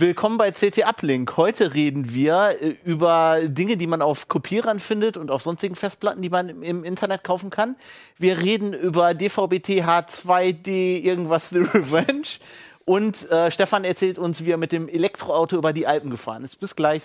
[0.00, 1.36] Willkommen bei CT Uplink.
[1.36, 6.22] Heute reden wir äh, über Dinge, die man auf Kopierern findet und auf sonstigen Festplatten,
[6.22, 7.76] die man im, im Internet kaufen kann.
[8.16, 12.38] Wir reden über DVB-T H2D irgendwas The Revenge.
[12.86, 16.58] Und äh, Stefan erzählt uns, wie er mit dem Elektroauto über die Alpen gefahren ist.
[16.58, 17.02] Bis gleich.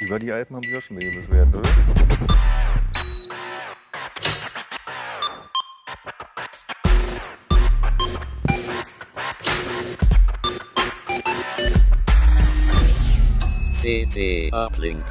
[0.00, 1.68] Über die Alpen haben sie ja schon wieder beschwert, oder?
[13.82, 15.04] CT Uplink.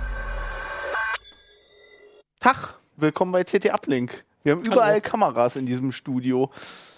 [2.39, 4.23] Tag, willkommen bei CT Uplink.
[4.43, 5.01] Wir haben überall Hallo.
[5.01, 6.49] Kameras in diesem Studio.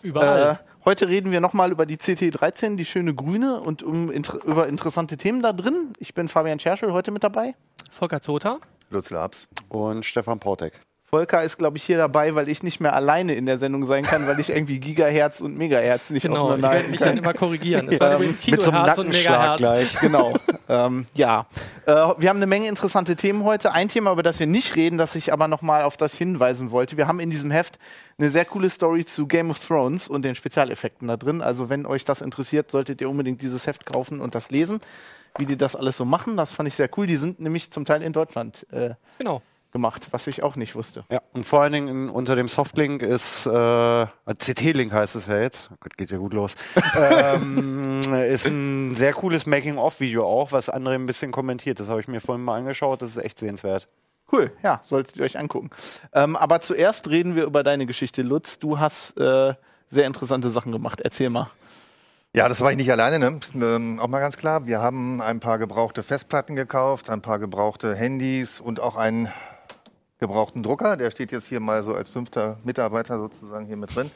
[0.04, 0.60] Überall.
[0.62, 4.68] Äh, heute reden wir nochmal über die CT13, die schöne grüne, und um, inter über
[4.68, 5.94] interessante Themen da drin.
[5.98, 7.56] Ich bin Fabian Scherschel, heute mit dabei.
[7.90, 8.60] Volker Zota.
[8.90, 10.74] Lutz Labs und Stefan Portek.
[11.04, 14.04] Volker ist, glaube ich, hier dabei, weil ich nicht mehr alleine in der Sendung sein
[14.04, 17.10] kann, weil ich irgendwie Gigahertz und Megahertz nicht Genau, ich werde auseinanderhalten mich kann.
[17.10, 17.90] dann immer korrigieren.
[17.90, 19.58] Es war übrigens Mit so einem Kilohertz und Megahertz.
[19.60, 19.94] gleich.
[20.02, 20.36] Genau.
[20.70, 21.48] ähm, ja.
[21.88, 23.72] Äh, wir haben eine Menge interessante Themen heute.
[23.72, 26.96] Ein Thema, über das wir nicht reden, das ich aber nochmal auf das hinweisen wollte.
[26.96, 27.80] Wir haben in diesem Heft
[28.20, 31.42] eine sehr coole Story zu Game of Thrones und den Spezialeffekten da drin.
[31.42, 34.80] Also wenn euch das interessiert, solltet ihr unbedingt dieses Heft kaufen und das lesen,
[35.38, 36.38] wie die das alles so machen.
[36.38, 37.08] Das fand ich sehr cool.
[37.08, 39.42] Die sind nämlich zum Teil in Deutschland äh, Genau.
[39.72, 41.04] gemacht, was ich auch nicht wusste.
[41.12, 45.38] Ja, und vor allen Dingen in, unter dem Softlink ist, äh, CT-Link heißt es ja
[45.40, 46.56] jetzt, Gott, geht ja gut los,
[47.00, 51.80] ähm, ist ein sehr cooles Making-of-Video auch, was andere ein bisschen kommentiert.
[51.80, 53.88] Das habe ich mir vorhin mal angeschaut, das ist echt sehenswert.
[54.32, 55.70] Cool, ja, solltet ihr euch angucken.
[56.14, 58.60] Ähm, aber zuerst reden wir über deine Geschichte, Lutz.
[58.60, 59.54] Du hast äh,
[59.90, 61.02] sehr interessante Sachen gemacht.
[61.02, 61.50] Erzähl mal.
[62.40, 63.38] Ja, das war ich nicht alleine, ne?
[63.56, 64.66] Ähm, auch mal ganz klar.
[64.66, 69.28] Wir haben ein paar gebrauchte Festplatten gekauft, ein paar gebrauchte Handys und auch einen
[70.20, 70.96] gebrauchten Drucker.
[70.96, 74.10] Der steht jetzt hier mal so als fünfter Mitarbeiter sozusagen hier mit drin.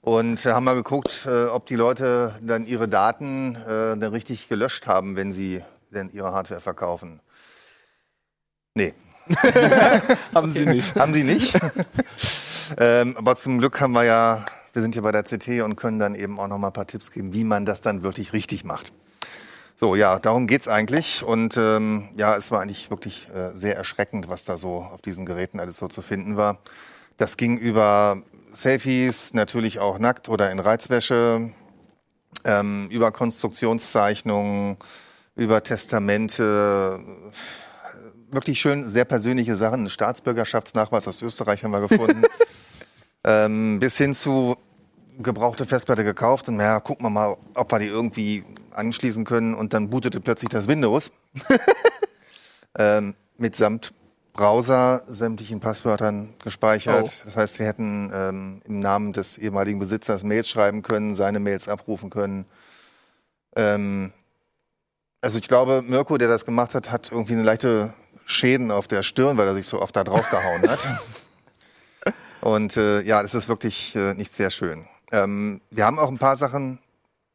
[0.00, 4.48] Und äh, haben mal geguckt, äh, ob die Leute dann ihre Daten äh, dann richtig
[4.48, 7.20] gelöscht haben, wenn sie denn ihre Hardware verkaufen.
[8.74, 8.94] Nee,
[10.34, 10.96] Haben sie nicht.
[10.96, 11.58] haben sie nicht.
[12.78, 15.98] ähm, aber zum Glück haben wir ja, wir sind hier bei der CT und können
[15.98, 18.64] dann eben auch noch mal ein paar Tipps geben, wie man das dann wirklich richtig
[18.64, 18.92] macht.
[19.76, 21.22] So, ja, darum geht's eigentlich.
[21.22, 25.24] Und ähm, ja, es war eigentlich wirklich äh, sehr erschreckend, was da so auf diesen
[25.24, 26.58] Geräten alles so zu finden war.
[27.16, 28.22] Das ging über
[28.52, 31.50] Selfies, natürlich auch nackt oder in Reizwäsche,
[32.44, 34.76] ähm, über Konstruktionszeichnungen,
[35.34, 37.00] über Testamente,
[38.30, 39.80] wirklich schön sehr persönliche Sachen.
[39.80, 42.22] Einen Staatsbürgerschaftsnachweis aus Österreich haben wir gefunden.
[43.24, 44.56] ähm, bis hin zu
[45.22, 49.54] gebrauchte Festplatte gekauft und naja, gucken wir mal, ob wir die irgendwie anschließen können.
[49.54, 51.10] Und dann bootete plötzlich das Windows
[52.78, 53.92] ähm, mitsamt
[54.32, 57.04] Browser, sämtlichen Passwörtern gespeichert.
[57.04, 57.24] Oh.
[57.26, 61.68] Das heißt, wir hätten ähm, im Namen des ehemaligen Besitzers Mails schreiben können, seine Mails
[61.68, 62.46] abrufen können.
[63.56, 64.12] Ähm,
[65.20, 67.92] also ich glaube, Mirko, der das gemacht hat, hat irgendwie eine leichte
[68.24, 70.88] Schäden auf der Stirn, weil er sich so oft da drauf gehauen hat.
[72.40, 74.86] Und äh, ja, das ist wirklich äh, nicht sehr schön.
[75.12, 76.78] Ähm, wir haben auch ein paar Sachen,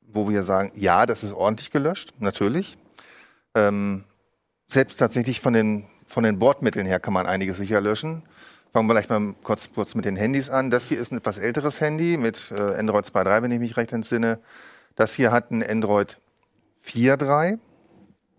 [0.02, 2.78] wo wir sagen, ja, das ist ordentlich gelöscht, natürlich.
[3.54, 4.06] Ähm,
[4.68, 8.24] selbst tatsächlich von den, von den Bordmitteln her kann man einiges sicher löschen.
[8.74, 10.70] Fangen wir vielleicht mal kurz, kurz mit den Handys an.
[10.70, 13.94] Das hier ist ein etwas älteres Handy mit äh, Android 2.3, wenn ich mich recht
[13.94, 14.40] entsinne.
[14.96, 16.18] Das hier hat ein Android
[16.86, 17.60] 4.3.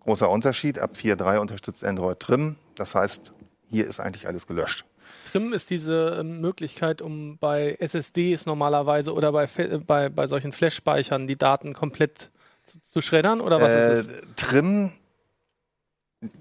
[0.00, 0.78] Großer Unterschied.
[0.78, 2.56] Ab 4.3 unterstützt Android Trim.
[2.74, 3.32] Das heißt,
[3.70, 4.84] hier ist eigentlich alles gelöscht.
[5.32, 10.52] Trim ist diese ähm, Möglichkeit, um bei SSDs normalerweise oder bei, äh, bei, bei solchen
[10.52, 12.30] Flash-Speichern die Daten komplett
[12.64, 14.12] zu, zu schreddern oder was Äh, ist es?
[14.36, 14.92] Trim,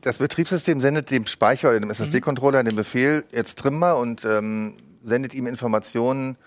[0.01, 4.75] das Betriebssystem sendet dem Speicher oder dem SSD-Controller den Befehl, jetzt trim mal und ähm,
[5.03, 6.37] sendet ihm Informationen,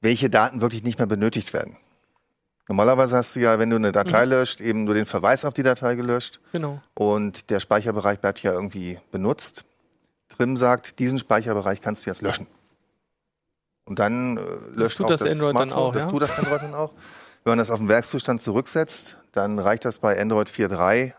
[0.00, 1.76] welche Daten wirklich nicht mehr benötigt werden.
[2.68, 5.62] Normalerweise hast du ja, wenn du eine Datei löscht, eben nur den Verweis auf die
[5.62, 6.82] Datei gelöscht Genau.
[6.94, 9.64] und der Speicherbereich bleibt ja irgendwie benutzt.
[10.28, 12.46] Trim sagt, diesen Speicherbereich kannst du jetzt löschen.
[13.84, 14.40] Und dann äh,
[14.74, 16.10] löscht tut auch das das, Android dann Smartphone, auch, das ja?
[16.10, 16.92] tut das Android dann auch.
[17.44, 21.12] Wenn man das auf den Werkszustand zurücksetzt, dann reicht das bei Android 4.3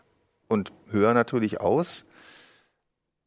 [0.48, 2.04] und höher natürlich aus.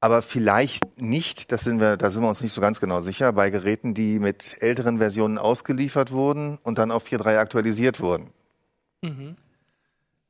[0.03, 3.33] aber vielleicht nicht, das sind wir, da sind wir uns nicht so ganz genau sicher,
[3.33, 8.31] bei Geräten, die mit älteren Versionen ausgeliefert wurden und dann auf 4.3 aktualisiert wurden.
[9.01, 9.35] Mhm.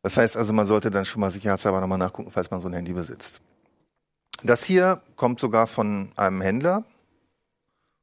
[0.02, 2.74] Das heißt also, man sollte dann schon mal sicherheitshalber nochmal nachgucken, falls man so ein
[2.74, 3.42] Handy besitzt.
[4.44, 6.84] Das hier kommt sogar von einem Händler.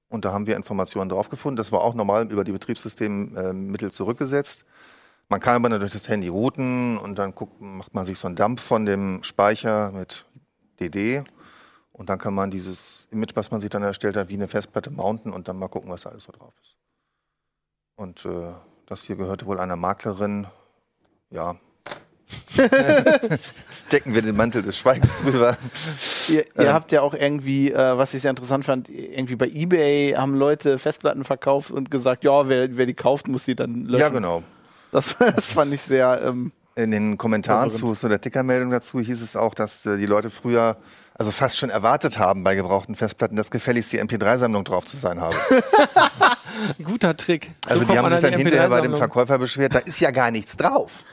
[0.09, 1.57] Und da haben wir Informationen drauf gefunden.
[1.57, 4.65] Das war auch normal über die Betriebssystemmittel zurückgesetzt.
[5.29, 8.37] Man kann aber natürlich das Handy routen und dann guckt, macht man sich so einen
[8.37, 10.25] Dump von dem Speicher mit
[10.81, 11.23] DD.
[11.93, 14.91] Und dann kann man dieses Image, was man sich dann erstellt hat, wie eine Festplatte
[14.91, 16.77] mounten und dann mal gucken, was da alles so drauf ist.
[17.97, 18.53] Und äh,
[18.87, 20.47] das hier gehörte wohl einer Maklerin.
[21.31, 21.57] Ja.
[23.93, 25.57] Decken wir den Mantel des Schweigens drüber.
[26.29, 26.73] Ihr, ihr Ähm.
[26.73, 30.79] habt ja auch irgendwie, äh, was ich sehr interessant fand, irgendwie bei Ebay haben Leute
[30.79, 34.01] Festplatten verkauft und gesagt, ja, wer, wer die kauft, muss die dann löschen.
[34.01, 34.43] Ja, genau.
[34.93, 36.21] Das, das fand ich sehr.
[36.23, 40.07] Ähm, In den Kommentaren zu so der Tickermeldung dazu hieß es auch, dass äh, die
[40.07, 40.77] Leute früher
[41.19, 45.21] also fast schon erwartet haben bei gebrauchten Festplatten, dass gefälligst die MP3-Sammlung drauf zu sein
[45.21, 45.37] habe.
[46.83, 47.51] Guter Trick.
[47.65, 48.99] So Also die haben sich an dann hinterher bei dem MP3-Sammlung.
[48.99, 51.05] Verkäufer beschwert, da ist ja gar nichts drauf.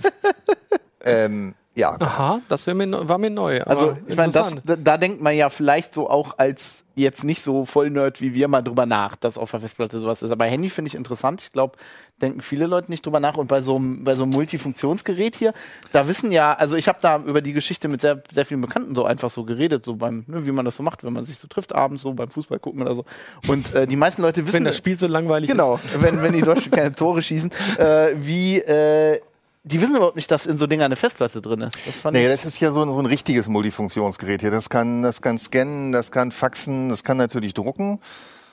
[1.04, 3.62] ähm, ja, Aha, das mir, war mir neu.
[3.62, 7.64] also, ich meine, da, da denkt man ja vielleicht so auch als jetzt nicht so
[7.64, 10.30] Vollnerd wie wir mal drüber nach, dass auf der Festplatte sowas ist.
[10.30, 11.42] Aber Handy finde ich interessant.
[11.42, 11.76] Ich glaube,
[12.22, 13.36] denken viele Leute nicht drüber nach.
[13.36, 15.52] Und bei so einem bei so einem Multifunktionsgerät hier,
[15.92, 18.94] da wissen ja, also ich habe da über die Geschichte mit sehr, sehr vielen Bekannten
[18.94, 21.38] so einfach so geredet, so beim, ne, wie man das so macht, wenn man sich
[21.38, 23.04] so trifft abends, so beim Fußball gucken oder so.
[23.48, 24.54] Und äh, die meisten Leute wissen.
[24.54, 28.58] Wenn das Spiel so langweilig Genau, wenn, wenn die Deutschen keine Tore schießen, äh, wie,
[28.58, 29.20] äh,
[29.64, 31.78] die wissen überhaupt nicht, dass in so Dingen eine Festplatte drin ist.
[31.86, 34.50] Das fand Nee, ich, das ist ja so ein, so ein richtiges Multifunktionsgerät hier.
[34.50, 37.98] Das kann, das kann scannen, das kann faxen, das kann natürlich drucken.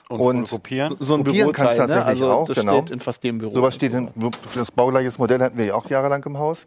[0.08, 0.96] Und, Und- kopieren.
[1.00, 1.88] so ein kopieren kannst du ne?
[1.88, 2.80] tatsächlich also auch, das genau.
[2.80, 3.54] steht in fast dem Büro.
[3.54, 4.10] Sowas steht in,
[4.54, 6.66] das baugleiches Modell hatten wir ja auch jahrelang im Haus.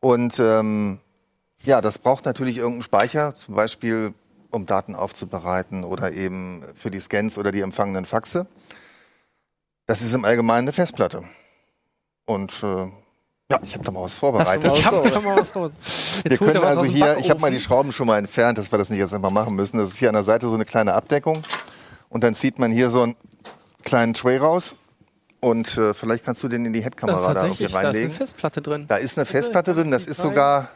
[0.00, 0.98] Und ähm,
[1.64, 4.14] ja, das braucht natürlich irgendeinen Speicher, zum Beispiel
[4.50, 8.46] um Daten aufzubereiten oder eben für die Scans oder die empfangenen Faxe.
[9.86, 11.24] Das ist im Allgemeinen eine Festplatte.
[12.24, 12.88] Und äh,
[13.50, 14.70] ja, ich habe da mal was vorbereitet.
[14.70, 15.70] Hast du Ich hab da mal was vor.
[16.24, 17.60] Wir können was also hier, ich habe mal die.
[17.60, 19.78] Schrauben schon mal entfernt, dass wir das nicht jetzt immer machen müssen.
[19.78, 21.42] Das ist hier an der Seite so eine kleine Abdeckung.
[22.08, 23.16] Und dann zieht man hier so einen
[23.84, 24.76] kleinen Tray raus.
[25.40, 27.86] Und äh, vielleicht kannst du den in die Headkamera da irgendwie tatsächlich, da ist eine
[27.88, 28.10] reinlegen.
[28.12, 28.86] Festplatte drin.
[28.88, 30.70] Da ist eine Festplatte drin, das ist sogar,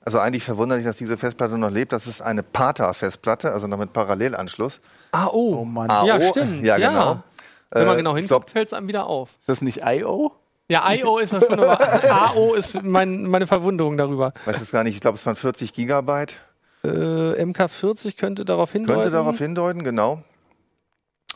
[0.00, 1.92] also eigentlich verwunderlich, dass diese Festplatte noch lebt.
[1.92, 4.80] Das ist eine PATA-Festplatte, also noch mit Parallelanschluss.
[5.12, 5.58] Ah, oh.
[5.60, 5.90] Oh Mann.
[5.90, 6.64] AO, Ja, stimmt.
[6.64, 6.88] Ja, Ja.
[6.88, 7.22] genau.
[7.70, 9.30] Wenn man Äh, genau hinguckt, fällt es einem wieder auf.
[9.40, 10.32] Ist das nicht I.O.?
[10.70, 11.80] Ja, IO ist ja schon, aber
[12.10, 14.32] AO ist mein, meine Verwunderung darüber.
[14.44, 16.36] weiß es gar nicht, ich glaube, es waren 40 Gigabyte.
[16.84, 19.00] Äh, MK40 könnte darauf hindeuten.
[19.02, 20.22] Könnte darauf hindeuten, genau.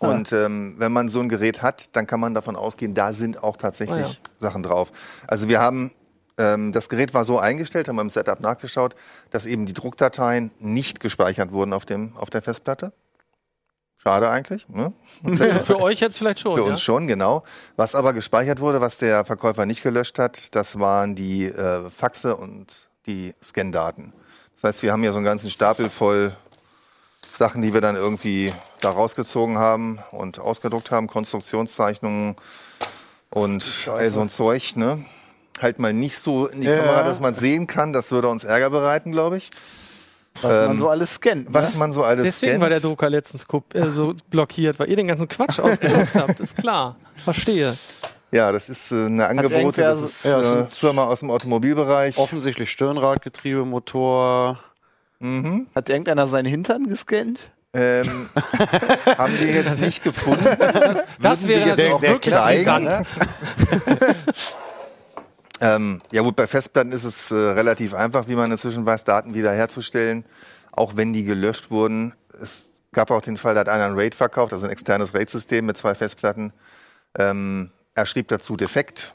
[0.01, 0.09] Ah.
[0.11, 3.43] Und ähm, wenn man so ein Gerät hat, dann kann man davon ausgehen, da sind
[3.43, 4.41] auch tatsächlich Ah, ja.
[4.41, 4.93] Sachen drauf.
[5.27, 5.93] Also wir haben,
[6.39, 8.95] ähm, das Gerät war so eingestellt, haben wir im Setup nachgeschaut,
[9.31, 12.93] dass eben die Druckdateien nicht gespeichert wurden auf, dem, auf der Festplatte.
[14.03, 14.69] Schade eigentlich.
[14.69, 14.93] Ne?
[15.65, 16.57] Für euch jetzt vielleicht schon.
[16.57, 16.71] Für ja?
[16.71, 17.45] uns schon, genau.
[17.77, 22.35] Was aber gespeichert wurde, was der Verkäufer nicht gelöscht hat, das waren die äh, Faxe
[22.35, 24.13] und die Scan-Daten.
[24.57, 26.37] Das heißt, wir haben hier so einen ganzen Stapel voll
[27.25, 32.37] Sachen, die wir dann irgendwie da rausgezogen haben und ausgedruckt haben, Konstruktionszeichnungen
[33.31, 34.77] und all so ein Zeug.
[34.77, 35.05] Ne?
[35.61, 36.79] Halt mal nicht so in die Ja.
[36.79, 37.93] Kamera, dass man sehen kann.
[37.93, 39.51] Das würde uns Ärger bereiten, glaube ich.
[40.41, 41.47] Was man Ähm, so alles scannt.
[41.53, 41.79] Was ne?
[41.81, 42.63] man so alles Deswegen scannt.
[42.63, 43.45] war der Drucker letztens
[43.75, 46.41] äh, so blockiert, weil ihr den ganzen Quatsch ausgedruckt habt.
[46.41, 46.97] Ist klar.
[47.25, 47.77] Verstehe.
[48.31, 52.17] Ja, das ist äh, eine Angebote, das ist Ja, das äh, Firma aus dem Automobilbereich.
[52.17, 54.59] Offensichtlich Stirnradgetriebe, Motor.
[55.21, 55.67] Mhm.
[55.75, 57.39] Hat irgendeiner seinen Hintern gescannt?
[57.75, 58.29] Ähm,
[59.19, 60.45] haben wir jetzt nicht gefunden.
[61.21, 62.87] Das Würden wäre jetzt natürlich auch wirklich zeigen.
[62.87, 63.07] interessant.
[65.63, 69.33] Ähm, ja gut, bei Festplatten ist es äh, relativ einfach, wie man inzwischen weiß, Daten
[69.33, 70.25] wiederherzustellen,
[70.73, 72.15] auch wenn die gelöscht wurden.
[72.43, 75.65] Es gab auch den Fall, da hat einer ein RAID verkauft, also ein externes RAID-System
[75.65, 76.53] mit zwei Festplatten.
[77.17, 79.15] Ähm, er schrieb dazu defekt,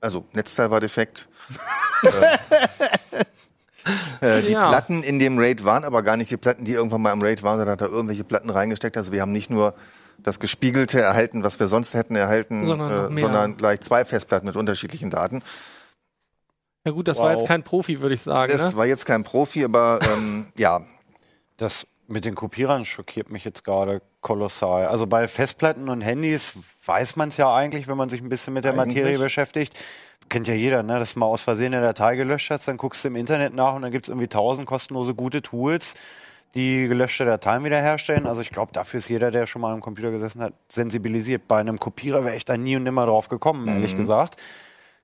[0.00, 1.26] also Netzteil war defekt.
[4.20, 4.68] äh, die Ja.
[4.68, 7.42] Platten in dem RAID waren aber gar nicht die Platten, die irgendwann mal im RAID
[7.42, 8.96] waren, sondern hat er irgendwelche Platten reingesteckt.
[8.96, 9.74] Also wir haben nicht nur
[10.18, 14.56] das Gespiegelte erhalten, was wir sonst hätten erhalten, Sondern äh, sondern gleich zwei Festplatten mit
[14.56, 15.42] unterschiedlichen Daten.
[16.84, 17.24] Ja gut, das Wow.
[17.24, 18.52] war jetzt kein Profi, würde ich sagen.
[18.52, 18.76] Das Ne?
[18.78, 20.82] war jetzt kein Profi, aber ähm, ja,
[21.56, 24.86] Das mit den Kopierern schockiert mich jetzt gerade kolossal.
[24.86, 26.52] Also bei Festplatten und Handys
[26.84, 28.96] weiß man es ja eigentlich, wenn man sich ein bisschen mit der Eigentlich.
[28.96, 29.74] Materie beschäftigt.
[30.28, 30.98] Kennt ja jeder, ne?
[31.00, 33.74] dass du mal aus Versehen eine Datei gelöscht hast, dann guckst du im Internet nach
[33.74, 35.94] und dann gibt es irgendwie tausend kostenlose gute Tools,
[36.56, 38.26] die gelöschte Dateien wiederherstellen.
[38.26, 41.46] Also ich glaube, dafür ist jeder, der schon mal am Computer gesessen hat, sensibilisiert.
[41.46, 44.36] Bei einem Kopierer wäre ich da nie und nimmer drauf gekommen, ehrlich gesagt.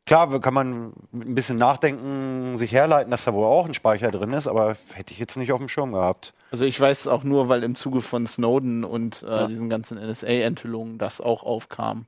[0.05, 4.33] Klar, kann man ein bisschen Nachdenken sich herleiten, dass da wohl auch ein Speicher drin
[4.33, 6.35] ist, aber hätte ich jetzt nicht auf dem Schirm gehabt.
[6.51, 9.47] Also ich weiß auch nur, weil im Zuge von Snowden und äh, Ja.
[9.47, 12.07] diesen ganzen NSA-Enthüllungen das auch aufkam.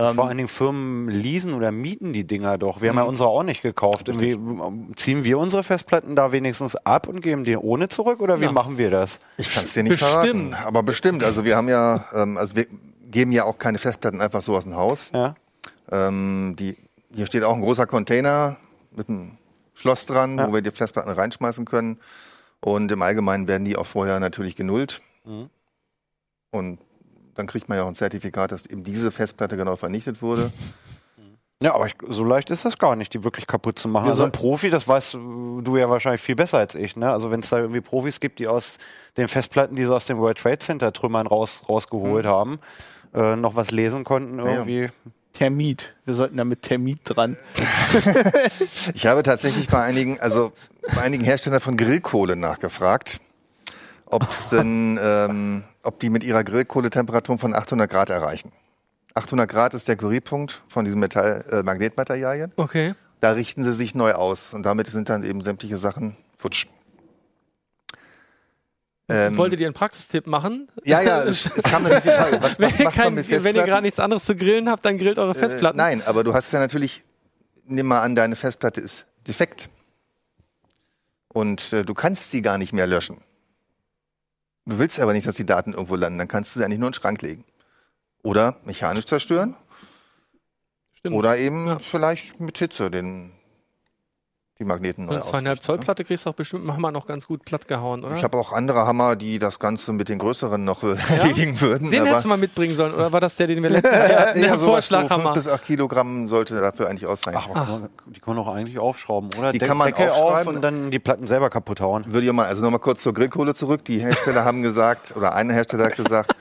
[0.00, 2.80] Ähm, Vor allen Dingen Firmen leasen oder mieten die Dinger doch.
[2.80, 4.08] Wir haben ja unsere auch nicht gekauft.
[4.08, 4.38] Irgendwie,
[4.96, 8.52] ziehen wir unsere Festplatten da wenigstens ab und geben die ohne zurück oder wie Ja.
[8.52, 9.20] machen wir das?
[9.36, 10.10] Ich kann es dir nicht Bestimmt.
[10.52, 10.54] verraten.
[10.66, 11.22] Aber bestimmt.
[11.22, 12.66] Also wir haben ja, ähm, also wir
[13.10, 15.10] geben ja auch keine Festplatten einfach so aus dem Haus.
[15.12, 15.34] Ja.
[15.92, 16.76] Ähm, die,
[17.14, 18.56] hier steht auch ein großer Container
[18.96, 19.32] mit einem
[19.74, 20.48] Schloss dran, Ja.
[20.48, 21.98] wo wir die Festplatten reinschmeißen können.
[22.60, 25.00] Und im Allgemeinen werden die auch vorher natürlich genullt.
[25.24, 25.50] Mhm.
[26.52, 26.78] Und
[27.34, 30.50] dann kriegt man ja auch ein Zertifikat, dass eben diese Festplatte genau vernichtet wurde.
[31.62, 34.06] Ja, aber ich, so leicht ist das gar nicht, die wirklich kaputt zu machen.
[34.06, 36.96] Wir Also ein Profi, das weißt du ja wahrscheinlich viel besser als ich.
[36.96, 37.10] Ne?
[37.10, 38.78] Also wenn es da irgendwie Profis gibt, die aus
[39.18, 42.60] den Festplatten, die sie aus dem World Trade Center Trümmern raus, rausgeholt haben,
[43.12, 44.88] äh, noch was lesen konnten irgendwie.
[45.34, 45.94] Termit.
[46.06, 47.36] Wir sollten da mit Termit dran.
[48.94, 50.52] Ich habe tatsächlich bei einigen, also
[50.94, 53.20] bei einigen Herstellern von Grillkohle nachgefragt,
[54.10, 58.52] ob's denn, ähm, ob die mit ihrer Grillkohletemperatur von 800 Grad erreichen.
[59.14, 62.52] 800 Grad ist der Curiepunkt von diesen Metall, äh, Magnetmaterialien.
[62.56, 62.94] Okay.
[63.20, 66.66] Da richten sie sich neu aus und damit sind dann eben sämtliche Sachen futsch.
[69.08, 70.68] Ähm, Wolltet ihr einen Praxistipp machen?
[70.84, 73.14] ja, ja, es, es kam natürlich die Frage, was, Wenn was ihr, macht man kein,
[73.14, 73.68] mit wenn ihr Festplatten?
[73.68, 75.78] gerade nichts anderes zu grillen habt, dann grillt eure Festplatten.
[75.78, 77.02] Äh, nein, aber du hast ja natürlich,
[77.66, 79.68] nimm mal an, deine Festplatte ist defekt.
[81.32, 83.18] Und äh, du kannst sie gar nicht mehr löschen.
[84.70, 86.86] Du willst aber nicht, dass die Daten irgendwo landen, dann kannst du sie eigentlich nur
[86.86, 87.44] in den Schrank legen.
[88.22, 89.56] Oder mechanisch zerstören.
[90.92, 91.16] Stimmt.
[91.16, 93.32] Oder eben vielleicht mit Hitze den,
[94.60, 97.06] die Magneten neu Eine zweieinhalb ausrichten, Zoll Platte kriegst du auch bestimmt einen Hammer noch
[97.06, 98.06] ganz gut platt gehauen, ne?
[98.08, 98.16] oder?
[98.16, 101.90] Ich habe auch andere Hammer, die das Ganze mit den größeren noch äh, erledigen würden.
[101.90, 104.20] den aber hättest du mal mitbringen sollen, oder war das der, den wir letztes Jahr
[104.28, 104.38] hatten?
[104.40, 105.32] ja, so 5 Vorschlaghammer.
[105.32, 107.40] bis 8 Kilogramm sollte dafür eigentlich ausreichen.
[107.54, 109.50] Ach, man- die kann man doch eigentlich aufschrauben, oder?
[109.50, 110.56] Die Deck- kann man Deckel auf aufschreiben.
[110.56, 112.04] und dann die Platten selber kaputt hauen.
[112.12, 113.84] würde ich mal, also nochmal kurz zur Grillkohle zurück.
[113.86, 116.34] Die Hersteller haben gesagt, oder eine Hersteller hat gesagt,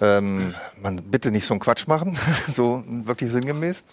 [0.00, 3.84] ähm, man bitte nicht so einen Quatsch machen, so wirklich sinngemäß.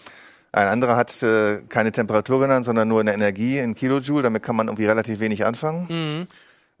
[0.54, 4.22] Ein anderer hat äh, keine Temperatur genannt, sondern nur eine Energie in Kilojoule.
[4.22, 5.86] Damit kann man irgendwie relativ wenig anfangen.
[5.88, 6.28] Mhm.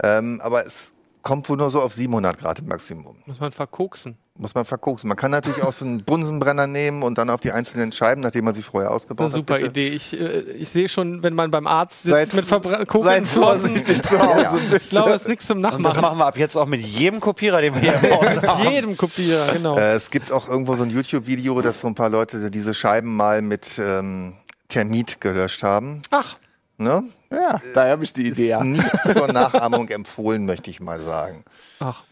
[0.02, 0.93] Ähm, aber es
[1.24, 3.16] kommt wohl nur so auf 700 Grad im Maximum.
[3.26, 4.16] Muss man verkoksen.
[4.36, 5.08] Muss man verkoksen.
[5.08, 8.44] Man kann natürlich auch so einen Bunsenbrenner nehmen und dann auf die einzelnen Scheiben, nachdem
[8.44, 9.60] man sie vorher ausgebaut Eine super hat.
[9.62, 9.80] bitte.
[9.80, 9.88] Idee.
[9.96, 13.70] Ich, äh, ich sehe schon, wenn man beim Arzt sitzt Seid- mit verkokelten Seid Flossen.
[13.76, 14.58] vorsichtig zu Hause.
[14.76, 16.02] Ich glaube, das ist nichts zum Und das Nachmachen.
[16.02, 18.70] machen wir ab jetzt auch mit jedem Kopierer, den wir hier im Haus haben.
[18.70, 19.76] Jedem Kopierer, genau.
[19.78, 23.16] Äh, es gibt auch irgendwo so ein YouTube-Video, dass so ein paar Leute diese Scheiben
[23.16, 24.34] mal mit ähm,
[24.68, 26.02] Termit gelöscht haben.
[26.10, 26.36] Ach,
[26.76, 27.04] Ne?
[27.30, 28.48] Ja, da habe ich die Ist Idee.
[28.50, 28.64] Ja.
[28.64, 31.44] nicht zur Nachahmung empfohlen, möchte ich mal sagen.
[31.80, 32.02] ach.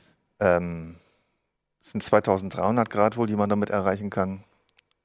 [0.40, 0.96] Ähm,
[1.80, 4.44] es sind 2300 Grad wohl, die man damit erreichen kann.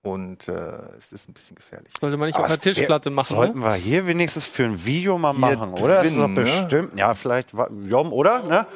[0.03, 0.51] Und äh,
[0.97, 1.91] es ist ein bisschen gefährlich.
[1.99, 3.65] Sollte man nicht Aber auf wär- Tischplatte machen, Sollten ne?
[3.65, 5.95] wir hier wenigstens für ein Video mal Hier machen, oder?
[5.97, 6.41] Das ist doch drin, ne?
[6.43, 6.95] bestimmt.
[6.95, 7.49] Ja, vielleicht.
[7.83, 8.43] Jom, oder?
[8.43, 8.67] Ne?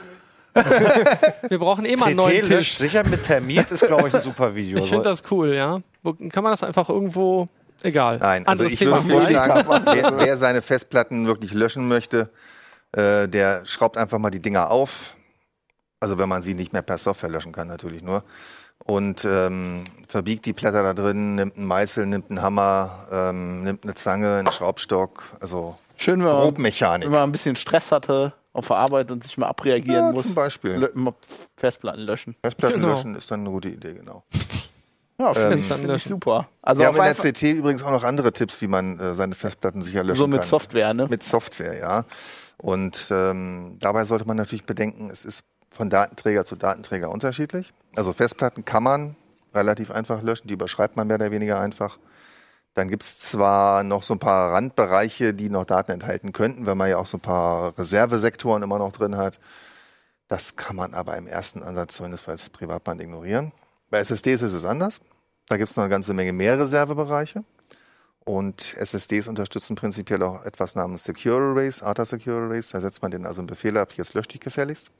[1.48, 2.76] Wir brauchen eh mal einen neuen Tisch.
[2.78, 4.80] sicher mit Termit ist, glaube ich, ein super Video.
[4.80, 5.80] Ich finde das cool, ja.
[6.04, 7.48] Kann man das einfach irgendwo.
[7.84, 8.18] Egal.
[8.20, 12.30] Nein, also Anderes ich Thema würde vorschlagen, wer, wer seine Festplatten wirklich löschen möchte,
[12.94, 15.16] äh, der schraubt einfach mal die Dinger auf.
[16.00, 18.24] Also wenn man sie nicht mehr per Software löschen kann, natürlich nur.
[18.84, 23.84] Und ähm, verbiegt die Blätter da drin, nimmt einen Meißel, nimmt einen Hammer, ähm, nimmt
[23.84, 25.24] eine Zange, einen Schraubstock.
[25.40, 27.06] Also Schön, wenn man, Grobmechanik.
[27.06, 30.26] wenn man ein bisschen Stress hatte auf der Arbeit und sich mal abreagieren Ja, muss.
[30.26, 30.72] zum Beispiel.
[30.84, 31.14] Lö-
[31.56, 32.36] Festplatten löschen.
[32.44, 32.94] Festplatten Genau.
[32.94, 34.24] löschen ist dann eine gute Idee, genau.
[35.22, 36.50] Ja, finde Ähm, ich, find ich super.
[36.62, 39.36] Also Wir haben in der CT übrigens auch noch andere Tipps, wie man äh, seine
[39.36, 40.50] Festplatten sicher löschen so mit kann.
[40.50, 41.08] Software, ne?
[41.10, 42.06] Mit Software, ja.
[42.58, 47.74] Und ähm, dabei sollte man natürlich bedenken, es ist von Datenträger zu Datenträger unterschiedlich.
[47.96, 49.16] Also Festplatten kann man
[49.54, 51.98] relativ einfach löschen, die überschreibt man mehr oder weniger einfach.
[52.74, 56.90] Dann gibt's zwar noch so ein paar Randbereiche, die noch Daten enthalten könnten, wenn man
[56.90, 59.40] ja auch so ein paar Reservesektoren immer noch drin hat.
[60.30, 63.51] Das kann man aber im ersten Ansatz zumindest als Privatband ignorieren.
[63.91, 65.01] Bei SSDs ist es anders.
[65.48, 67.43] Da gibt's noch eine ganze Menge mehr Reservebereiche.
[68.24, 72.71] Und SSDs unterstützen prinzipiell auch etwas namens Secure Erase, ATA Secure Erase.
[72.71, 74.91] Da setzt man den also einen Befehl ab, jetzt lösch dich gefälligst.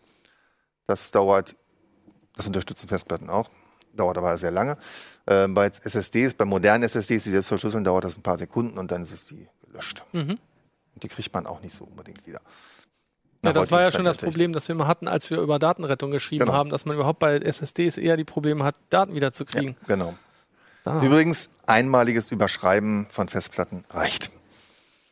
[0.88, 1.56] Das dauert,
[2.36, 3.50] das unterstützen Festplatten auch,
[3.94, 4.78] dauert aber sehr lange.
[5.28, 8.92] Ähm, bei SSDs, bei modernen SSDs, die selbst verschlüsseln, dauert das ein paar Sekunden und
[8.92, 10.04] dann ist es die gelöscht.
[10.12, 10.38] Mhm.
[10.94, 12.42] Und die kriegt man auch nicht so unbedingt wieder.
[13.44, 16.12] Ja, das war ja schon das Problem, das wir immer hatten, als wir über Datenrettung
[16.12, 16.54] geschrieben Genau.
[16.58, 19.78] haben, dass man überhaupt bei SSDs eher die Probleme hat, Daten wieder zu Technik.
[19.80, 19.90] kriegen.
[19.90, 20.14] Ja, genau.
[20.84, 24.30] Da Übrigens, einmaliges Überschreiben von Festplatten reicht.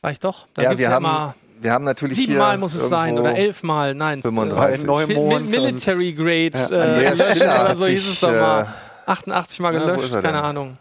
[0.03, 0.48] reicht doch.
[0.53, 3.93] Da ja, gibt's wir, ja haben, wir haben natürlich siebenmal muss es sein oder elfmal.
[3.95, 4.81] Nein, 35.
[4.81, 8.13] Äh, Neumond Mi- Military Grade Ja, äh, Andreas löschen Stiller oder hat so hieß sich,
[8.13, 8.67] es doch äh, mal.
[9.07, 10.36] 88 Mal ja, wo gelöscht, keine denn?
[10.36, 10.77] Ahnung.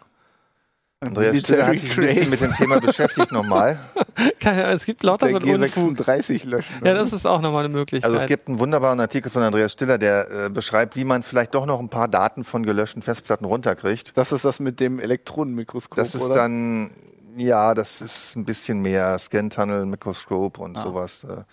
[1.01, 3.79] Andreas Stiller hat sich ein bisschen mit dem Thema beschäftigt nochmal.
[4.41, 5.97] Keine, es gibt lauter so Der einen Unfug.
[6.05, 6.75] G36 löschen.
[6.83, 8.03] Ja, das ist auch nochmal eine Möglichkeit.
[8.09, 11.55] Also es gibt einen wunderbaren Artikel von Andreas Stiller, der äh, beschreibt, wie man vielleicht
[11.55, 14.11] doch noch ein paar Daten von gelöschten Festplatten runterkriegt.
[14.17, 16.35] das ist das mit dem Elektronenmikroskop, Das ist oder?
[16.35, 16.91] dann,
[17.37, 20.81] ja, das ist ein bisschen mehr Scan-Tunnel, Mikroskop und Ah.
[20.83, 21.23] sowas.
[21.23, 21.43] Äh,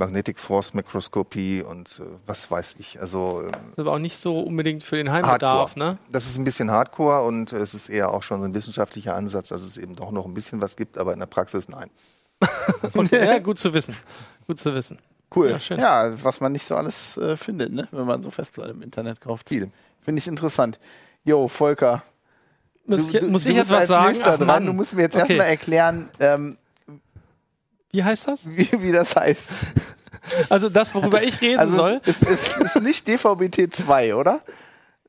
[0.00, 3.00] Magnetic Force Mikroskopie und äh, was weiß ich.
[3.00, 5.92] Also ähm, Das ist aber auch nicht so unbedingt für den Heimbedarf, Hardcore.
[5.92, 5.98] ne?
[6.10, 9.50] Das ist ein bisschen Hardcore und es ist eher auch schon so ein wissenschaftlicher Ansatz,
[9.50, 11.90] dass es eben doch noch ein bisschen was gibt, aber in der Praxis nein.
[12.94, 13.94] Okay, ja, gut zu wissen.
[14.46, 14.98] Gut zu wissen.
[15.34, 15.50] Cool.
[15.50, 15.78] Ja, schön.
[15.78, 17.86] Ja, was man nicht so alles äh, findet, ne?
[17.92, 19.48] wenn man so Festplatten im Internet kauft.
[19.48, 19.70] Viel.
[20.02, 20.80] Finde ich interessant.
[21.24, 22.02] Jo, Volker.
[22.86, 24.16] Muss, du- ich, du- muss du ich jetzt bist was sagen?
[24.24, 24.66] Ach, dran.
[24.66, 25.34] Du musst mir jetzt Okay.
[25.34, 26.56] erstmal erklären, ähm,
[27.92, 28.48] Wie heißt das?
[28.48, 29.50] wie, wie das heißt.
[30.48, 32.00] Also das, worüber ich reden Also soll.
[32.04, 34.40] es, es, es ist nicht DVB-T 2, oder?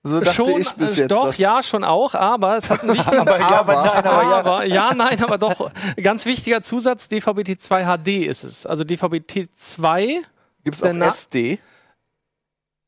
[0.03, 1.11] So dachte schon, ich bis jetzt.
[1.11, 4.93] doch, ja, schon auch, aber es hat einen wichtigen aber, nein, aber, ja.
[4.95, 5.71] nein, aber doch.
[6.01, 8.65] Ganz wichtiger Zusatz, DVB-T2 HD ist es.
[8.65, 10.21] Also DVB-T2,
[10.63, 11.59] Gibt es auch SD?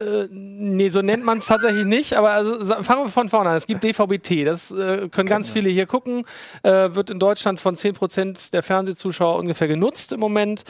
[0.04, 3.56] Äh, nee, so nennt man es tatsächlich nicht, aber also, fangen wir von vorne an.
[3.56, 6.26] Es gibt DVB-T, das äh, können ganz viele hier gucken,
[6.64, 10.64] äh, wird in Deutschland von 10% der Fernsehzuschauer ungefähr genutzt im Moment.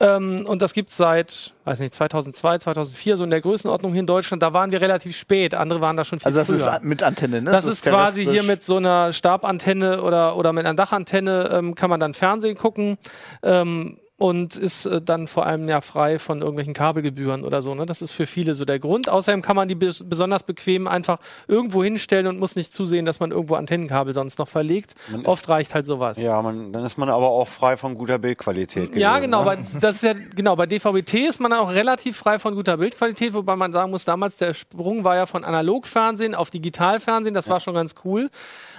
[0.00, 4.00] Ähm, und das gibt es seit, weiß nicht, 2002, 2004, so in der Größenordnung hier
[4.00, 4.42] in Deutschland.
[4.42, 6.76] Da waren wir relativ spät, andere waren da schon viel Also das früher.
[6.76, 7.50] ist mit Antenne, ne?
[7.50, 11.90] Das ist quasi hier mit so einer Stabantenne oder, oder mit einer Dachantenne ähm, kann
[11.90, 12.98] man dann Fernsehen gucken
[13.42, 17.74] ähm, und ist äh, dann vor allem ja frei von irgendwelchen Kabelgebühren oder so.
[17.74, 17.86] Ne?
[17.86, 19.08] Das ist für viele so der Grund.
[19.08, 23.18] Außerdem kann man die bes besonders bequem einfach irgendwo hinstellen und muss nicht zusehen, dass
[23.18, 24.92] man irgendwo Antennenkabel sonst noch verlegt.
[25.10, 26.20] Man ist- Oft reicht halt sowas.
[26.20, 28.94] Ja, man, dann ist man aber auch frei von guter Bildqualität.
[28.94, 29.44] Ja, gewesen, genau, ne?
[29.72, 32.76] bei, das ist ja, genau, bei DVB-T ist man dann auch relativ frei von guter
[32.76, 37.48] Bildqualität, wobei man sagen muss, damals der Sprung war ja von Analogfernsehen auf Digitalfernsehen, das
[37.48, 38.26] war schon ganz cool.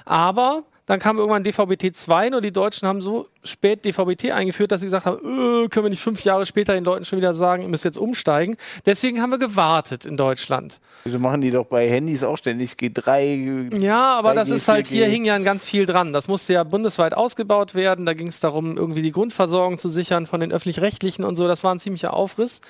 [0.05, 4.87] Aber dann kam irgendwann DVB-T2 nur die Deutschen haben so spät DVB-T eingeführt, dass sie
[4.87, 7.69] gesagt haben, äh, können wir nicht fünf Jahre später den Leuten schon wieder sagen, ihr
[7.69, 8.57] müsst jetzt umsteigen.
[8.85, 10.79] Deswegen haben wir gewartet in Deutschland.
[11.03, 13.79] Wieso machen die doch bei Handys auch ständig G3?
[13.79, 14.89] Ja, aber 3G, das ist halt, 4G.
[14.89, 16.13] hier hing ja ganz viel dran.
[16.13, 18.05] Das musste ja bundesweit ausgebaut werden.
[18.05, 21.47] Da ging es darum, irgendwie die Grundversorgung zu sichern von den öffentlich-rechtlichen und so.
[21.47, 22.61] Das war ein ziemlicher Aufriss.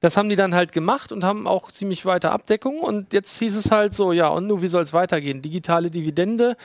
[0.00, 2.80] Das haben die dann halt gemacht und haben auch ziemlich weite Abdeckung.
[2.80, 5.42] Und jetzt hieß es halt so, ja, und nun, wie soll es weitergehen?
[5.42, 6.56] Digitale Dividende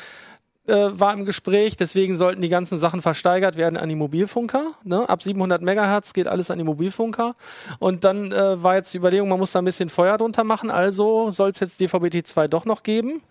[0.67, 4.73] äh, war im Gespräch, deswegen sollten die ganzen Sachen versteigert werden an die Mobilfunker.
[4.83, 5.07] Ne?
[5.07, 7.35] Ab 700 Megahertz geht alles an die Mobilfunker.
[7.79, 10.69] Und dann äh, war jetzt die Überlegung, man muss da ein bisschen Feuer drunter machen,
[10.69, 13.13] also soll es jetzt DVB-T2 doch noch geben.
[13.13, 13.23] Und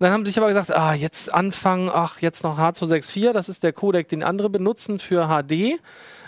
[0.00, 3.62] dann haben sie sich aber gesagt, ah, jetzt anfangen, ach, jetzt noch H264, das ist
[3.62, 5.80] der Codec, den andere benutzen für HD.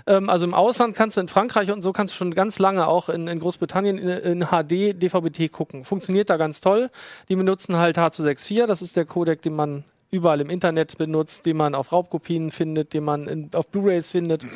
[0.07, 2.87] Ähm, also im Ausland kannst du in Frankreich und so kannst du schon ganz lange
[2.87, 5.85] auch in, in Großbritannien in, in HD DVB-T gucken.
[5.85, 6.91] Funktioniert da ganz toll.
[7.29, 11.57] Die benutzen halt H264, das ist der Codec, den man überall im Internet benutzt, den
[11.57, 14.47] man auf Raubkopien findet, den man in, auf Blu-rays findet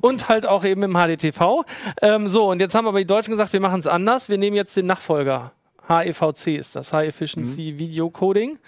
[0.00, 1.64] und halt auch eben im HDTV.
[2.02, 4.28] Ähm, so, und jetzt haben aber die Deutschen gesagt, wir machen es anders.
[4.28, 5.52] Wir nehmen jetzt den Nachfolger.
[5.88, 8.58] HEVC ist das, High Efficiency Video Coding.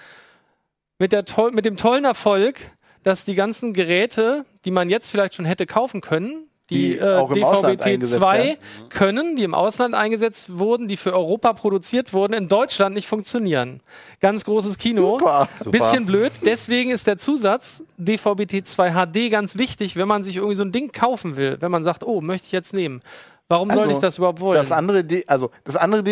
[0.99, 2.59] Mit, der mit dem tollen Erfolg,
[3.03, 7.15] dass die ganzen Geräte, die man jetzt vielleicht schon hätte kaufen können, die, Die äh,
[7.17, 8.57] auch im Ausland eingesetzt DVB-T2 werden.
[8.89, 13.81] können, die im Ausland eingesetzt wurden, die für Europa produziert wurden, in Deutschland nicht funktionieren.
[14.21, 15.19] Ganz großes Kino.
[15.19, 15.49] Super.
[15.65, 16.33] Bisschen blöd.
[16.45, 20.91] Deswegen ist der Zusatz DVB-T2 HD ganz wichtig, wenn man sich irgendwie so ein Ding
[20.91, 21.57] kaufen will.
[21.61, 23.01] Wenn man sagt, oh, möchte ich jetzt nehmen.
[23.49, 24.57] Warum Also, sollte ich das überhaupt wollen?
[24.57, 26.03] Das andere, D also das andere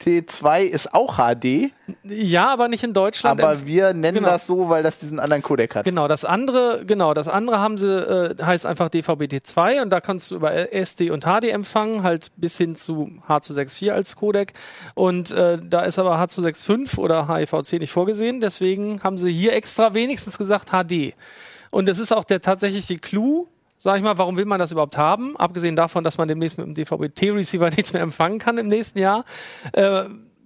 [0.00, 1.72] DVB-T2 ist auch HD,
[2.04, 3.40] ja, aber nicht in Deutschland.
[3.40, 4.28] aber wir nennen genau.
[4.28, 5.84] das so, weil das diesen anderen Codec hat.
[5.84, 10.30] Genau, das andere, genau, das andere haben sie, äh, heißt einfach DVB-T2 und da kannst
[10.30, 14.52] du über SD und HD empfangen, halt bis hin zu H264 als Codec.
[14.94, 19.94] Und äh, da ist aber H265 oder HEVC nicht vorgesehen, deswegen haben sie hier extra
[19.94, 21.14] wenigstens gesagt HD.
[21.70, 23.46] Und das ist auch der tatsächlich die Clou,
[23.82, 25.36] sag ich mal, warum will man das überhaupt haben?
[25.38, 29.24] Abgesehen davon, dass man demnächst mit dem DVB-T-Receiver nichts mehr empfangen kann im nächsten Jahr.
[29.72, 30.04] Äh,